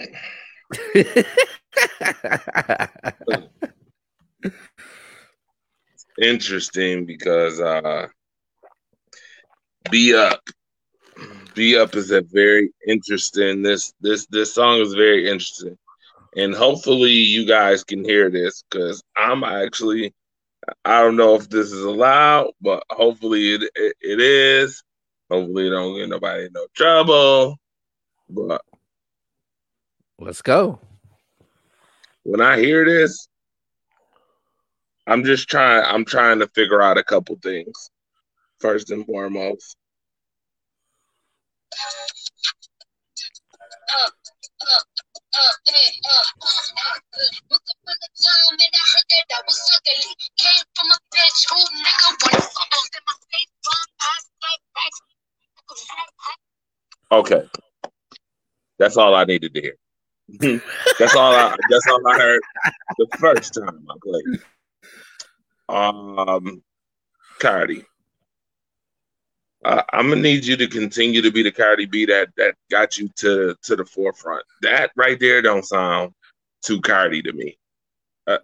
[6.21, 8.09] interesting because uh
[9.91, 10.41] be up.
[11.55, 13.63] Be up is a very interesting.
[13.63, 15.77] This this this song is very interesting,
[16.37, 20.15] and hopefully you guys can hear this because I'm actually.
[20.85, 24.83] I don't know if this is allowed, but hopefully it, it, it is.
[25.31, 27.57] Hopefully, don't get nobody in no trouble.
[28.29, 28.61] But
[30.19, 30.79] let's go.
[32.25, 33.29] When I hear this,
[35.07, 35.85] I'm just trying.
[35.87, 37.91] I'm trying to figure out a couple things
[38.61, 39.77] first and foremost.
[57.11, 57.43] Okay,
[58.79, 59.77] that's all I needed to hear.
[60.99, 61.57] that's all I.
[61.71, 62.43] That's all I heard
[62.99, 64.41] the first time I played.
[65.71, 66.63] Um,
[67.39, 67.85] Cardi.
[69.65, 72.99] Uh, I'm gonna need you to continue to be the Cardi B that that got
[72.99, 74.45] you to to the forefront.
[74.63, 76.13] That right there don't sound
[76.63, 77.59] too Cardi to me.
[78.27, 78.39] Uh,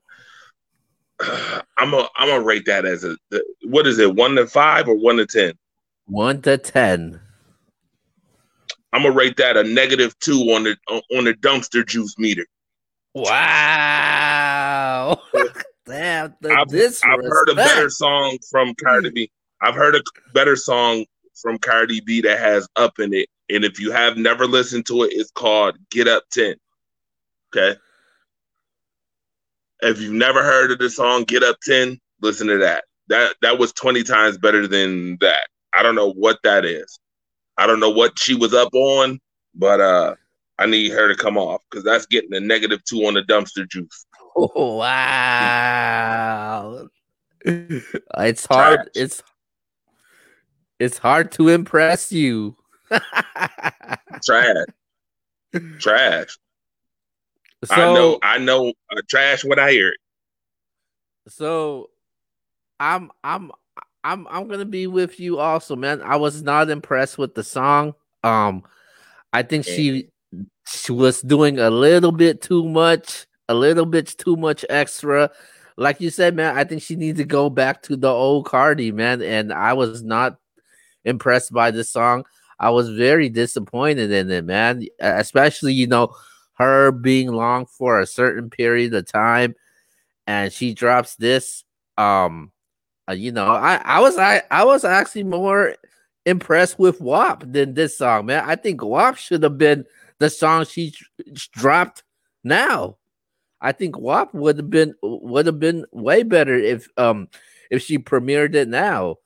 [1.77, 3.16] I'm a I'm gonna rate that as a
[3.64, 5.53] what is it one to five or one to ten?
[6.07, 7.20] One to ten.
[8.94, 12.46] I'm gonna rate that a negative two on the on the dumpster juice meter.
[13.12, 14.30] Wow.
[15.87, 19.30] Damn, I've, I've heard a better song from Cardi B.
[19.61, 20.02] I've heard a
[20.33, 21.04] better song
[21.35, 23.28] from Cardi B that has up in it.
[23.50, 26.54] And if you have never listened to it, it's called Get Up 10.
[27.54, 27.78] Okay.
[29.83, 32.85] If you've never heard of the song Get Up 10, listen to that.
[33.09, 35.48] That that was 20 times better than that.
[35.76, 36.98] I don't know what that is.
[37.57, 39.21] I don't know what she was up on,
[39.55, 40.14] but uh
[40.59, 43.69] I need her to come off because that's getting a negative two on the dumpster
[43.69, 44.07] juice.
[44.37, 46.88] Oh, wow.
[47.47, 48.79] It's hard.
[48.79, 48.88] Trash.
[48.95, 49.23] It's
[50.79, 52.57] it's hard to impress you.
[54.25, 54.67] trash.
[55.79, 56.38] Trash.
[57.64, 59.99] So, I know I know uh, trash when I hear it.
[61.29, 61.90] So
[62.81, 63.53] I'm I'm
[64.05, 66.03] I'm I'm gonna be with you also, man.
[66.03, 67.95] I was not impressed with the song.
[68.23, 68.62] Um
[69.33, 70.09] I think she
[70.69, 75.31] she was doing a little bit too much, a little bit too much extra.
[75.77, 78.93] Like you said, man, I think she needs to go back to the old Cardi,
[78.93, 79.23] man.
[79.23, 80.38] And I was not
[81.05, 82.25] impressed by this song.
[82.61, 84.87] I was very disappointed in it, man.
[85.00, 86.15] Especially, you know,
[86.55, 89.55] her being long for a certain period of time,
[90.27, 91.65] and she drops this.
[91.98, 92.52] Um,
[93.09, 95.75] uh, you know, I I was I I was actually more
[96.27, 98.44] impressed with WAP than this song, man.
[98.46, 99.85] I think WAP should have been
[100.19, 100.94] the song she
[101.52, 102.02] dropped
[102.42, 102.96] now.
[103.61, 107.29] I think WAP would have been would have been way better if um
[107.71, 109.17] if she premiered it now.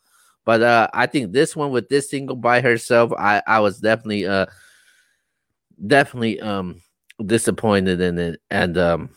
[0.44, 4.26] But uh, I think this one with this single by herself, I I was definitely
[4.26, 4.46] uh
[5.86, 6.82] definitely um
[7.24, 9.10] disappointed in it, and um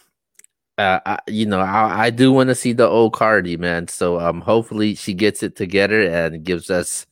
[0.81, 4.19] uh, I, you know I, I do want to see the old Cardi man, so
[4.19, 7.05] um hopefully she gets it together and gives us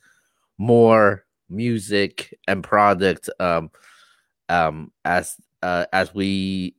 [0.57, 3.71] more music and product um,
[4.49, 6.75] um, as uh, as we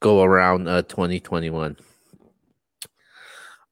[0.00, 1.76] go around uh, 2021.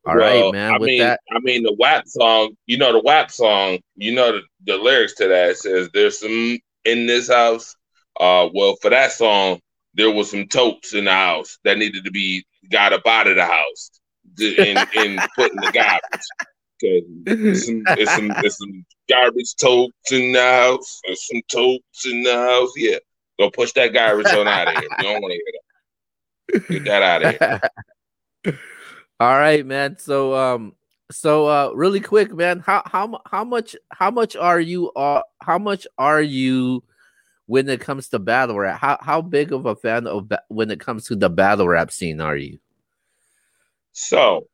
[0.06, 0.74] All well, right, man.
[0.74, 2.56] I With mean, that, I mean the WAP song.
[2.66, 3.78] You know the WAP song.
[3.96, 7.74] You know the, the lyrics to that says there's some in this house.
[8.18, 9.60] Uh, well, for that song,
[9.98, 13.34] there was some totes in the house that needed to be got up out of
[13.34, 13.90] the house
[14.40, 16.20] and, and put in the garbage.
[16.80, 21.00] It's some, it's some, it's some garbage totes in the house.
[21.04, 22.70] There's some totes in the house.
[22.76, 22.98] Yeah,
[23.40, 24.88] go push that garbage on out of here.
[24.98, 26.68] You don't want to hear that.
[26.68, 27.70] Get that out of
[28.44, 28.58] here.
[29.20, 29.98] All right, man.
[29.98, 30.74] So, um,
[31.10, 32.60] so uh, really quick, man.
[32.60, 36.84] How how how much how much are you uh how much are you
[37.48, 38.78] when it comes to battle rap?
[38.78, 42.20] How how big of a fan of when it comes to the battle rap scene
[42.20, 42.58] are you?
[43.92, 44.46] So,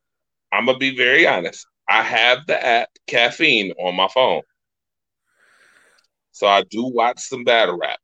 [0.51, 1.67] I'm gonna be very honest.
[1.87, 4.41] I have the app Caffeine on my phone.
[6.31, 7.99] So I do watch some battle rap.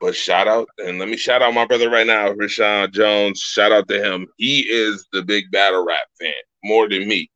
[0.00, 3.38] But shout out and let me shout out my brother right now, Rashawn Jones.
[3.38, 4.26] Shout out to him.
[4.38, 6.32] He is the big battle rap fan
[6.64, 7.30] more than me.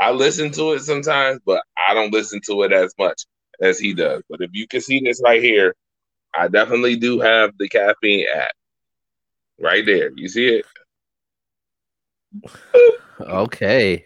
[0.00, 3.22] I listen to it sometimes, but I don't listen to it as much
[3.60, 4.22] as he does.
[4.28, 5.74] But if you can see this right here,
[6.36, 8.52] I definitely do have the caffeine app
[9.58, 10.10] right there.
[10.16, 10.66] You see it?
[13.20, 14.04] Okay.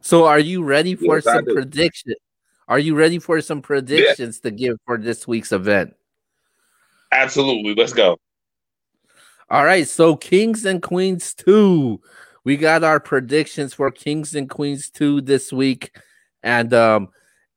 [0.00, 2.14] So are you ready for yes, some prediction?
[2.68, 4.50] Are you ready for some predictions yeah.
[4.50, 5.94] to give for this week's event?
[7.12, 7.74] Absolutely.
[7.74, 8.16] Let's go.
[9.50, 9.86] All right.
[9.86, 12.00] So Kings and Queens 2.
[12.44, 15.96] We got our predictions for Kings and Queens 2 this week.
[16.42, 17.08] And um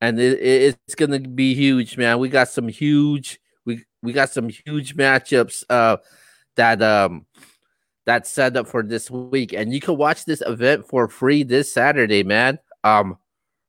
[0.01, 2.20] and it, it's gonna be huge, man.
[2.20, 3.39] We got some huge
[3.70, 5.97] we we got some huge matchups uh
[6.55, 7.26] that um
[8.24, 9.53] set up for this week.
[9.53, 12.57] And you can watch this event for free this Saturday, man.
[12.84, 13.17] Um,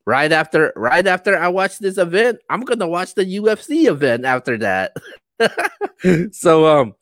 [0.07, 4.57] right after right after I watch this event, I'm gonna watch the UFC event after
[4.59, 4.97] that.
[6.33, 6.95] so um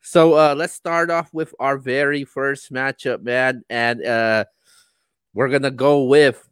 [0.00, 3.62] so uh let's start off with our very first matchup, man.
[3.70, 4.44] And uh
[5.32, 6.48] we're gonna go with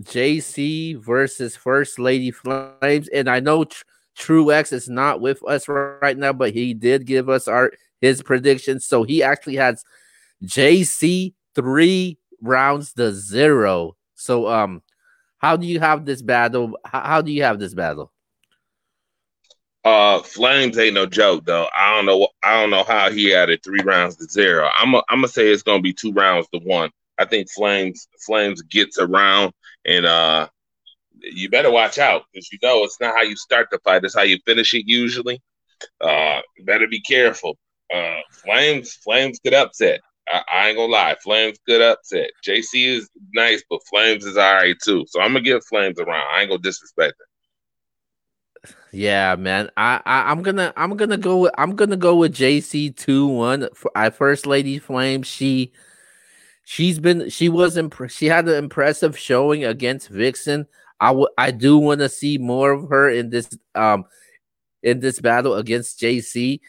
[0.00, 3.08] JC versus First Lady Flames.
[3.08, 3.84] And I know Tr-
[4.16, 8.22] True X is not with us right now, but he did give us our his
[8.22, 8.86] predictions.
[8.86, 9.84] So he actually has
[10.44, 13.96] JC three rounds to zero.
[14.14, 14.82] So um,
[15.38, 16.78] how do you have this battle?
[16.84, 18.12] How, do you have this battle?
[19.84, 21.68] Uh, Flames ain't no joke though.
[21.74, 22.28] I don't know.
[22.42, 24.68] I don't know how he added three rounds to zero.
[24.74, 24.94] I'm.
[24.94, 26.90] A, I'm gonna say it's gonna be two rounds to one.
[27.18, 29.52] I think Flames Flames gets around,
[29.84, 30.48] and uh,
[31.32, 34.14] you better watch out because you know it's not how you start the fight; it's
[34.14, 35.42] how you finish it usually.
[36.00, 37.56] Uh, better be careful.
[37.92, 40.00] Uh, Flames, Flames could upset.
[40.28, 42.30] I, I, ain't gonna lie, Flames could upset.
[42.46, 45.04] JC is nice, but Flames is all right too.
[45.08, 46.26] So I'm gonna give Flames around.
[46.32, 47.26] I ain't gonna disrespect it.
[48.92, 49.70] Yeah, man.
[49.76, 53.68] I, I am gonna I'm gonna go with I'm gonna go with JC two one.
[53.94, 55.22] I first lady Flame.
[55.22, 55.72] She
[56.64, 60.66] she's been she was imp- she had an impressive showing against Vixen.
[61.04, 64.06] I I do want to see more of her in this um
[64.82, 66.60] in this battle against JC.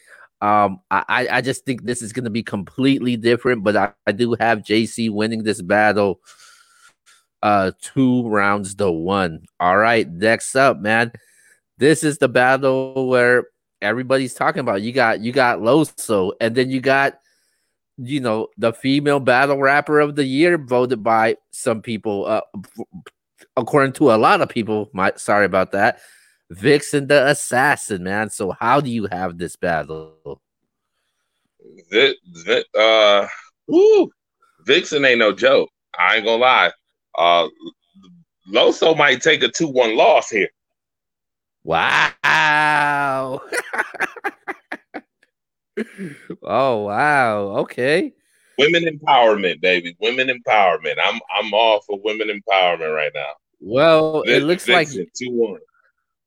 [0.42, 4.12] Um, I, I just think this is going to be completely different, but I, I
[4.12, 6.20] do have JC winning this battle
[7.42, 9.46] uh two rounds to one.
[9.58, 11.12] All right, next up, man.
[11.78, 13.44] This is the battle where
[13.80, 14.82] everybody's talking about.
[14.82, 17.20] You got you got Loso, and then you got
[17.96, 22.42] you know the female battle rapper of the year voted by some people uh
[23.56, 26.00] according to a lot of people my sorry about that
[26.50, 28.30] Vixen the assassin, man.
[28.30, 30.40] So how do you have this battle?
[31.90, 33.26] Vic, Vic, uh,
[33.66, 34.10] woo,
[34.64, 35.68] Vixen ain't no joke.
[35.98, 36.70] I ain't gonna lie.
[37.18, 37.48] Uh,
[38.48, 40.48] Loso might take a two-one loss here.
[41.64, 42.12] Wow.
[46.44, 47.38] oh wow.
[47.58, 48.12] Okay.
[48.56, 49.96] Women empowerment, baby.
[50.00, 50.94] Women empowerment.
[51.02, 53.32] I'm I'm all for women empowerment right now.
[53.66, 55.58] Well, it looks like two one.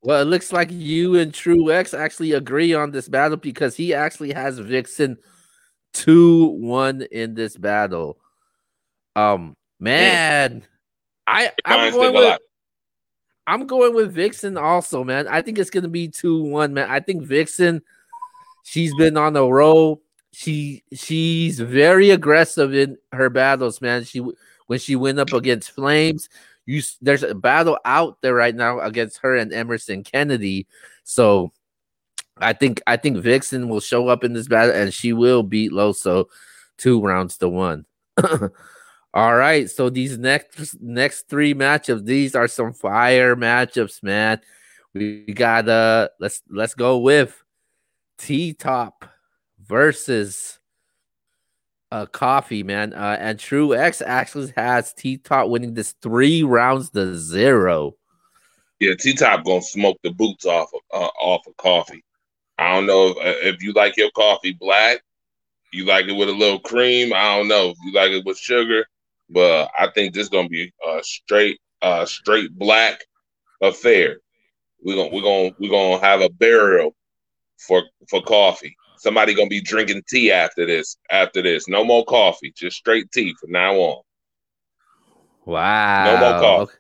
[0.01, 3.93] Well, it looks like you and True X actually agree on this battle because he
[3.93, 5.17] actually has Vixen
[5.93, 8.17] 2 1 in this battle.
[9.15, 10.65] Um, man,
[11.27, 12.39] I I'm going with
[13.47, 15.25] I'm going with Vixen also, man.
[15.29, 16.89] I think it's gonna be 2 1, man.
[16.89, 17.81] I think Vixen,
[18.63, 20.01] she's been on the roll.
[20.33, 24.03] She she's very aggressive in her battles, man.
[24.03, 24.21] She
[24.67, 26.27] when she went up against Flames,
[26.69, 30.67] you there's a battle out there right now against her and Emerson Kennedy.
[31.03, 31.51] So
[32.37, 35.71] I think I think Vixen will show up in this battle and she will beat
[35.71, 36.25] Loso
[36.77, 37.85] two rounds to one.
[39.15, 44.39] All right, so these next next three matchups, these are some fire matchups, man.
[44.93, 47.43] we got uh let's let's go with
[48.19, 49.05] T Top
[49.65, 50.58] versus
[51.91, 52.93] uh coffee, man.
[52.93, 57.95] Uh and True X actually has T Top winning this three rounds to zero.
[58.79, 62.03] Yeah, T Top gonna smoke the boots off of uh, off of coffee.
[62.57, 65.01] I don't know if, uh, if you like your coffee black,
[65.71, 67.13] you like it with a little cream.
[67.13, 68.85] I don't know if you like it with sugar,
[69.29, 73.03] but I think this is gonna be a straight uh straight black
[73.61, 74.17] affair.
[74.83, 76.95] We're gonna we're gonna we're gonna have a burial
[77.57, 78.75] for for coffee.
[78.99, 80.97] Somebody gonna be drinking tea after this.
[81.09, 84.01] After this, no more coffee, just straight tea from now on.
[85.45, 86.05] Wow.
[86.05, 86.77] No more coffee.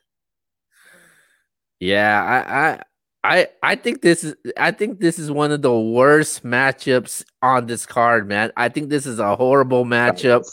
[1.79, 2.81] Yeah, I, I
[3.23, 7.67] I I think this is I think this is one of the worst matchups on
[7.67, 8.51] this card, man.
[8.57, 10.43] I think this is a horrible matchup.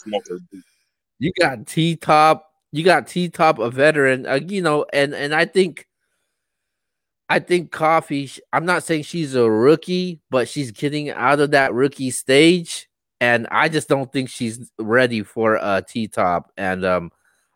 [1.19, 5.33] You got T Top, you got T Top, a veteran, uh, you know, and and
[5.33, 5.86] I think
[7.29, 8.29] I think Coffee.
[8.53, 13.47] I'm not saying she's a rookie, but she's getting out of that rookie stage, and
[13.51, 16.51] I just don't think she's ready for a T Top.
[16.55, 17.11] And um,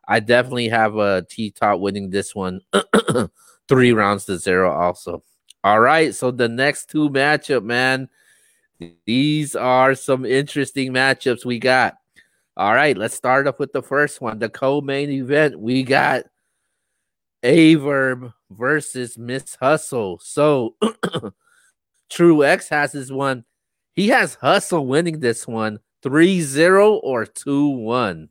[0.08, 2.62] I definitely have a T Top winning this one.
[3.72, 5.24] three rounds to zero also.
[5.64, 8.10] All right, so the next two matchup, man.
[9.06, 11.96] These are some interesting matchups we got.
[12.58, 15.58] All right, let's start off with the first one, the co-main event.
[15.58, 16.26] We got
[17.44, 20.20] Averb versus Miss Hustle.
[20.22, 20.76] So
[22.10, 23.45] True X has this one.
[23.93, 28.28] He has Hustle winning this one 3-0 or 2-1.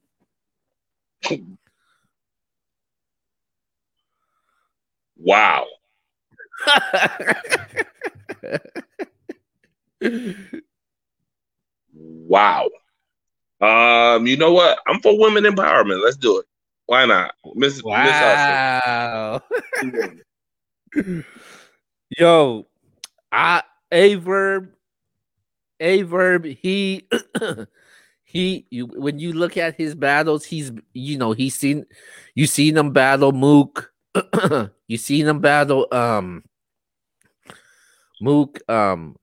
[5.16, 5.66] Wow.
[11.94, 12.68] wow.
[13.60, 14.78] Um, you know what?
[14.86, 16.02] I'm for women empowerment.
[16.02, 16.46] Let's do it.
[16.90, 17.34] Why not?
[17.54, 19.40] Miss Wow.
[19.80, 20.12] Miss
[22.18, 22.66] Yo,
[23.92, 24.70] verb,
[25.78, 26.44] a verb.
[26.46, 27.06] he
[28.24, 31.86] he you when you look at his battles, he's you know, he's seen
[32.34, 33.92] you seen him battle Mook
[34.88, 36.42] you seen them battle um
[38.20, 39.14] Mook, um,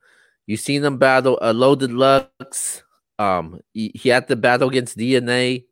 [0.45, 2.81] you seen them battle a loaded lux.
[3.19, 5.65] Um, he, he, had to battle against DNA.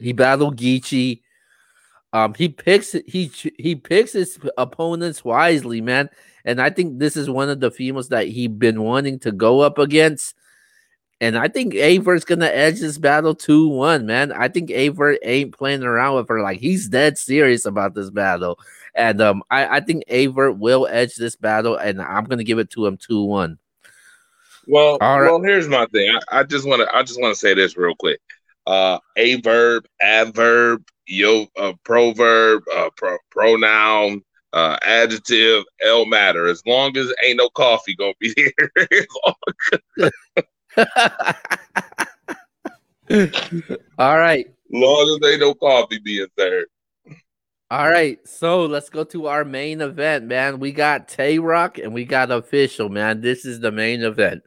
[0.00, 1.20] He battled Geechi.
[2.14, 3.26] Um, he picks he
[3.58, 6.08] he picks his opponents wisely, man.
[6.44, 9.60] And I think this is one of the females that he been wanting to go
[9.60, 10.36] up against.
[11.20, 14.30] And I think Aver's gonna edge this battle 2-1, man.
[14.30, 16.40] I think Aver ain't playing around with her.
[16.40, 18.60] Like he's dead serious about this battle.
[18.94, 22.70] And um, I, I think Aver will edge this battle, and I'm gonna give it
[22.70, 23.58] to him 2-1.
[24.68, 26.16] Well, well, here's my thing.
[26.30, 28.20] I, I just wanna I just wanna say this real quick.
[28.66, 36.46] Uh a verb, adverb, yo uh, proverb, uh pro- pronoun, uh, adjective, L matter.
[36.46, 38.58] As long as ain't no coffee gonna be here.
[43.98, 44.46] All right.
[44.70, 46.68] Long as ain't no coffee being served.
[47.70, 50.60] All right, so let's go to our main event, man.
[50.60, 53.20] We got Tay Rock and we got official, man.
[53.20, 54.42] This is the main event.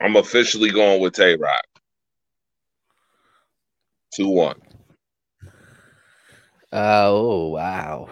[0.00, 1.64] I'm officially going with Tay Rock.
[4.14, 4.56] 2 1.
[6.72, 8.08] Uh, oh, wow.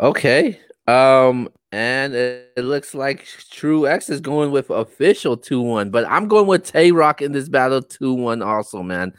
[0.00, 0.60] Okay.
[0.86, 6.04] Um, and it, it, looks like True X is going with official 2 1, but
[6.08, 9.12] I'm going with Tay Rock in this battle 2 1 also, man.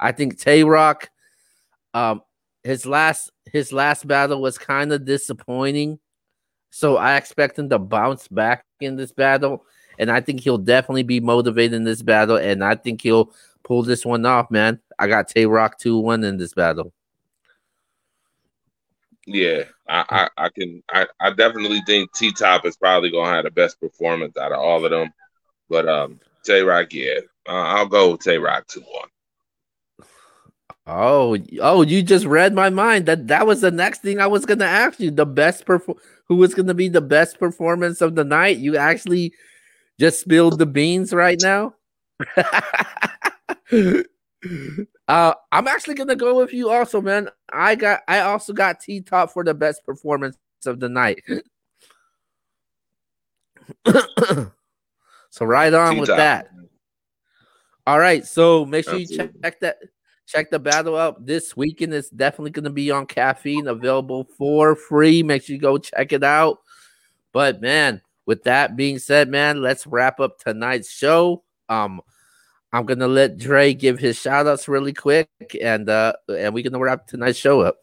[0.00, 1.10] I think Tay Rock,
[1.92, 2.22] um,
[2.64, 5.98] his last his last battle was kind of disappointing.
[6.70, 9.64] So I expect him to bounce back in this battle.
[9.98, 12.36] And I think he'll definitely be motivated in this battle.
[12.36, 13.32] And I think he'll
[13.64, 14.80] pull this one off, man.
[15.00, 16.92] I got Tay Rock 2 1 in this battle.
[19.26, 23.44] Yeah, I, I, I can I, I definitely think T Top is probably gonna have
[23.44, 25.12] the best performance out of all of them.
[25.70, 27.20] But um Tay Rock, yeah.
[27.48, 30.08] Uh, I'll go with Tay Rock 2 1.
[30.86, 33.06] Oh, oh, you just read my mind.
[33.06, 35.10] That that was the next thing I was gonna ask you.
[35.10, 38.58] The best perform who was gonna be the best performance of the night.
[38.58, 39.32] You actually
[39.98, 41.74] just spilled the beans right now.
[45.08, 47.28] Uh, I'm actually gonna go with you also, man.
[47.52, 51.20] I got I also got T Top for the best performance of the night.
[55.30, 56.00] so right on T-top.
[56.00, 56.50] with that.
[57.86, 59.26] All right, so make sure Absolutely.
[59.34, 59.78] you check that
[60.26, 61.92] check the battle out this weekend.
[61.92, 65.22] It's definitely gonna be on caffeine, available for free.
[65.22, 66.58] Make sure you go check it out.
[67.32, 71.42] But man, with that being said, man, let's wrap up tonight's show.
[71.68, 72.00] Um,
[72.72, 75.28] I'm gonna let Dre give his shout outs really quick
[75.60, 77.78] and uh and we're gonna wrap tonight's show up.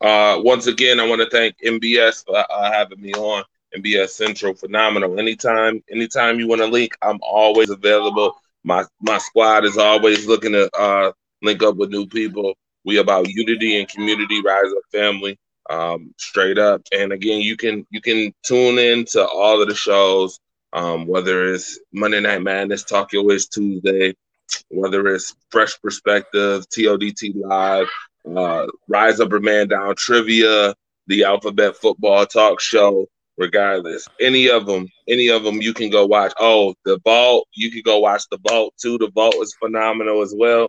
[0.00, 3.44] Uh, once again, I want to thank NBS for uh, having me on.
[3.76, 5.18] NBS Central, phenomenal.
[5.18, 8.34] Anytime, anytime you want to link, I'm always available.
[8.64, 12.54] My my squad is always looking to uh, link up with new people.
[12.84, 15.38] We about unity and community, rise up family,
[15.70, 16.82] um, straight up.
[16.92, 20.38] And again, you can you can tune in to all of the shows,
[20.72, 24.14] um, whether it's Monday Night Madness, Talk Your Wish Tuesday,
[24.68, 27.88] whether it's Fresh Perspective, TODT Live,
[28.36, 30.74] uh, Rise Up or Man Down Trivia,
[31.06, 33.06] the Alphabet Football Talk Show.
[33.38, 36.32] Regardless, any of them, any of them, you can go watch.
[36.40, 38.96] Oh, the Vault, you can go watch the Vault too.
[38.96, 40.68] The Vault is phenomenal as well.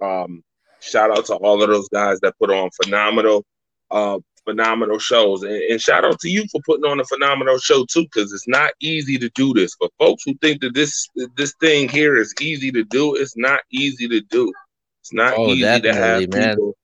[0.00, 0.44] Um,
[0.80, 3.44] shout out to all of those guys that put on phenomenal,
[3.90, 7.84] uh, phenomenal shows, and, and shout out to you for putting on a phenomenal show
[7.84, 9.74] too, because it's not easy to do this.
[9.74, 13.60] For folks who think that this this thing here is easy to do, it's not
[13.70, 14.52] easy to do.
[15.00, 16.50] It's not oh, easy to have man.
[16.50, 16.76] people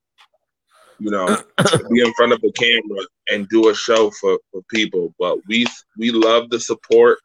[1.03, 1.27] you know,
[1.91, 5.13] be in front of the camera and do a show for, for people.
[5.19, 5.67] But we
[5.99, 7.19] we love the support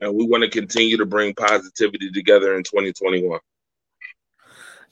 [0.00, 3.38] and we want to continue to bring positivity together in 2021.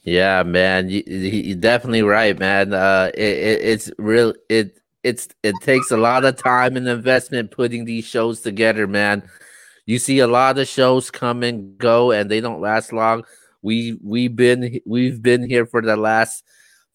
[0.03, 2.73] Yeah, man, you, you're definitely right, man.
[2.73, 4.33] Uh, it, it, it's real.
[4.49, 9.29] It it's it takes a lot of time and investment putting these shows together, man.
[9.85, 13.23] You see a lot of shows come and go, and they don't last long.
[13.61, 16.43] We we've been we've been here for the last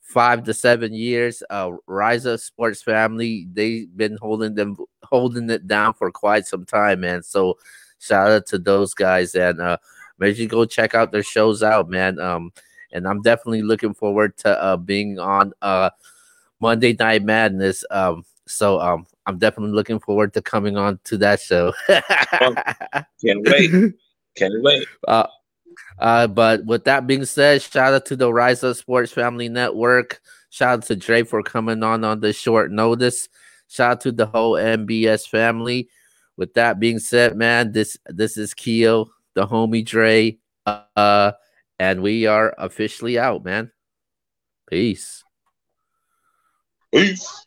[0.00, 1.42] five to seven years.
[1.50, 6.64] Uh, Rise Up Sports Family, they've been holding them holding it down for quite some
[6.64, 7.22] time, man.
[7.22, 7.58] So
[7.98, 9.76] shout out to those guys and uh
[10.18, 12.18] make sure you go check out their shows out, man.
[12.18, 12.52] Um,
[12.92, 15.90] and I'm definitely looking forward to uh being on uh
[16.60, 17.84] Monday Night Madness.
[17.90, 21.72] Um, so um, I'm definitely looking forward to coming on to that show.
[21.88, 22.56] Can't
[23.24, 23.94] wait.
[24.36, 24.86] Can't wait.
[25.06, 25.26] Uh,
[25.98, 30.20] uh, but with that being said, shout out to the Rise Up Sports Family Network.
[30.50, 33.28] Shout out to Dre for coming on on this short notice.
[33.68, 35.88] Shout out to the whole NBS family.
[36.36, 41.32] With that being said, man, this this is Keo, the homie Dre, uh,
[41.82, 43.72] and we are officially out, man.
[44.70, 45.24] Peace.
[46.94, 47.44] Peace.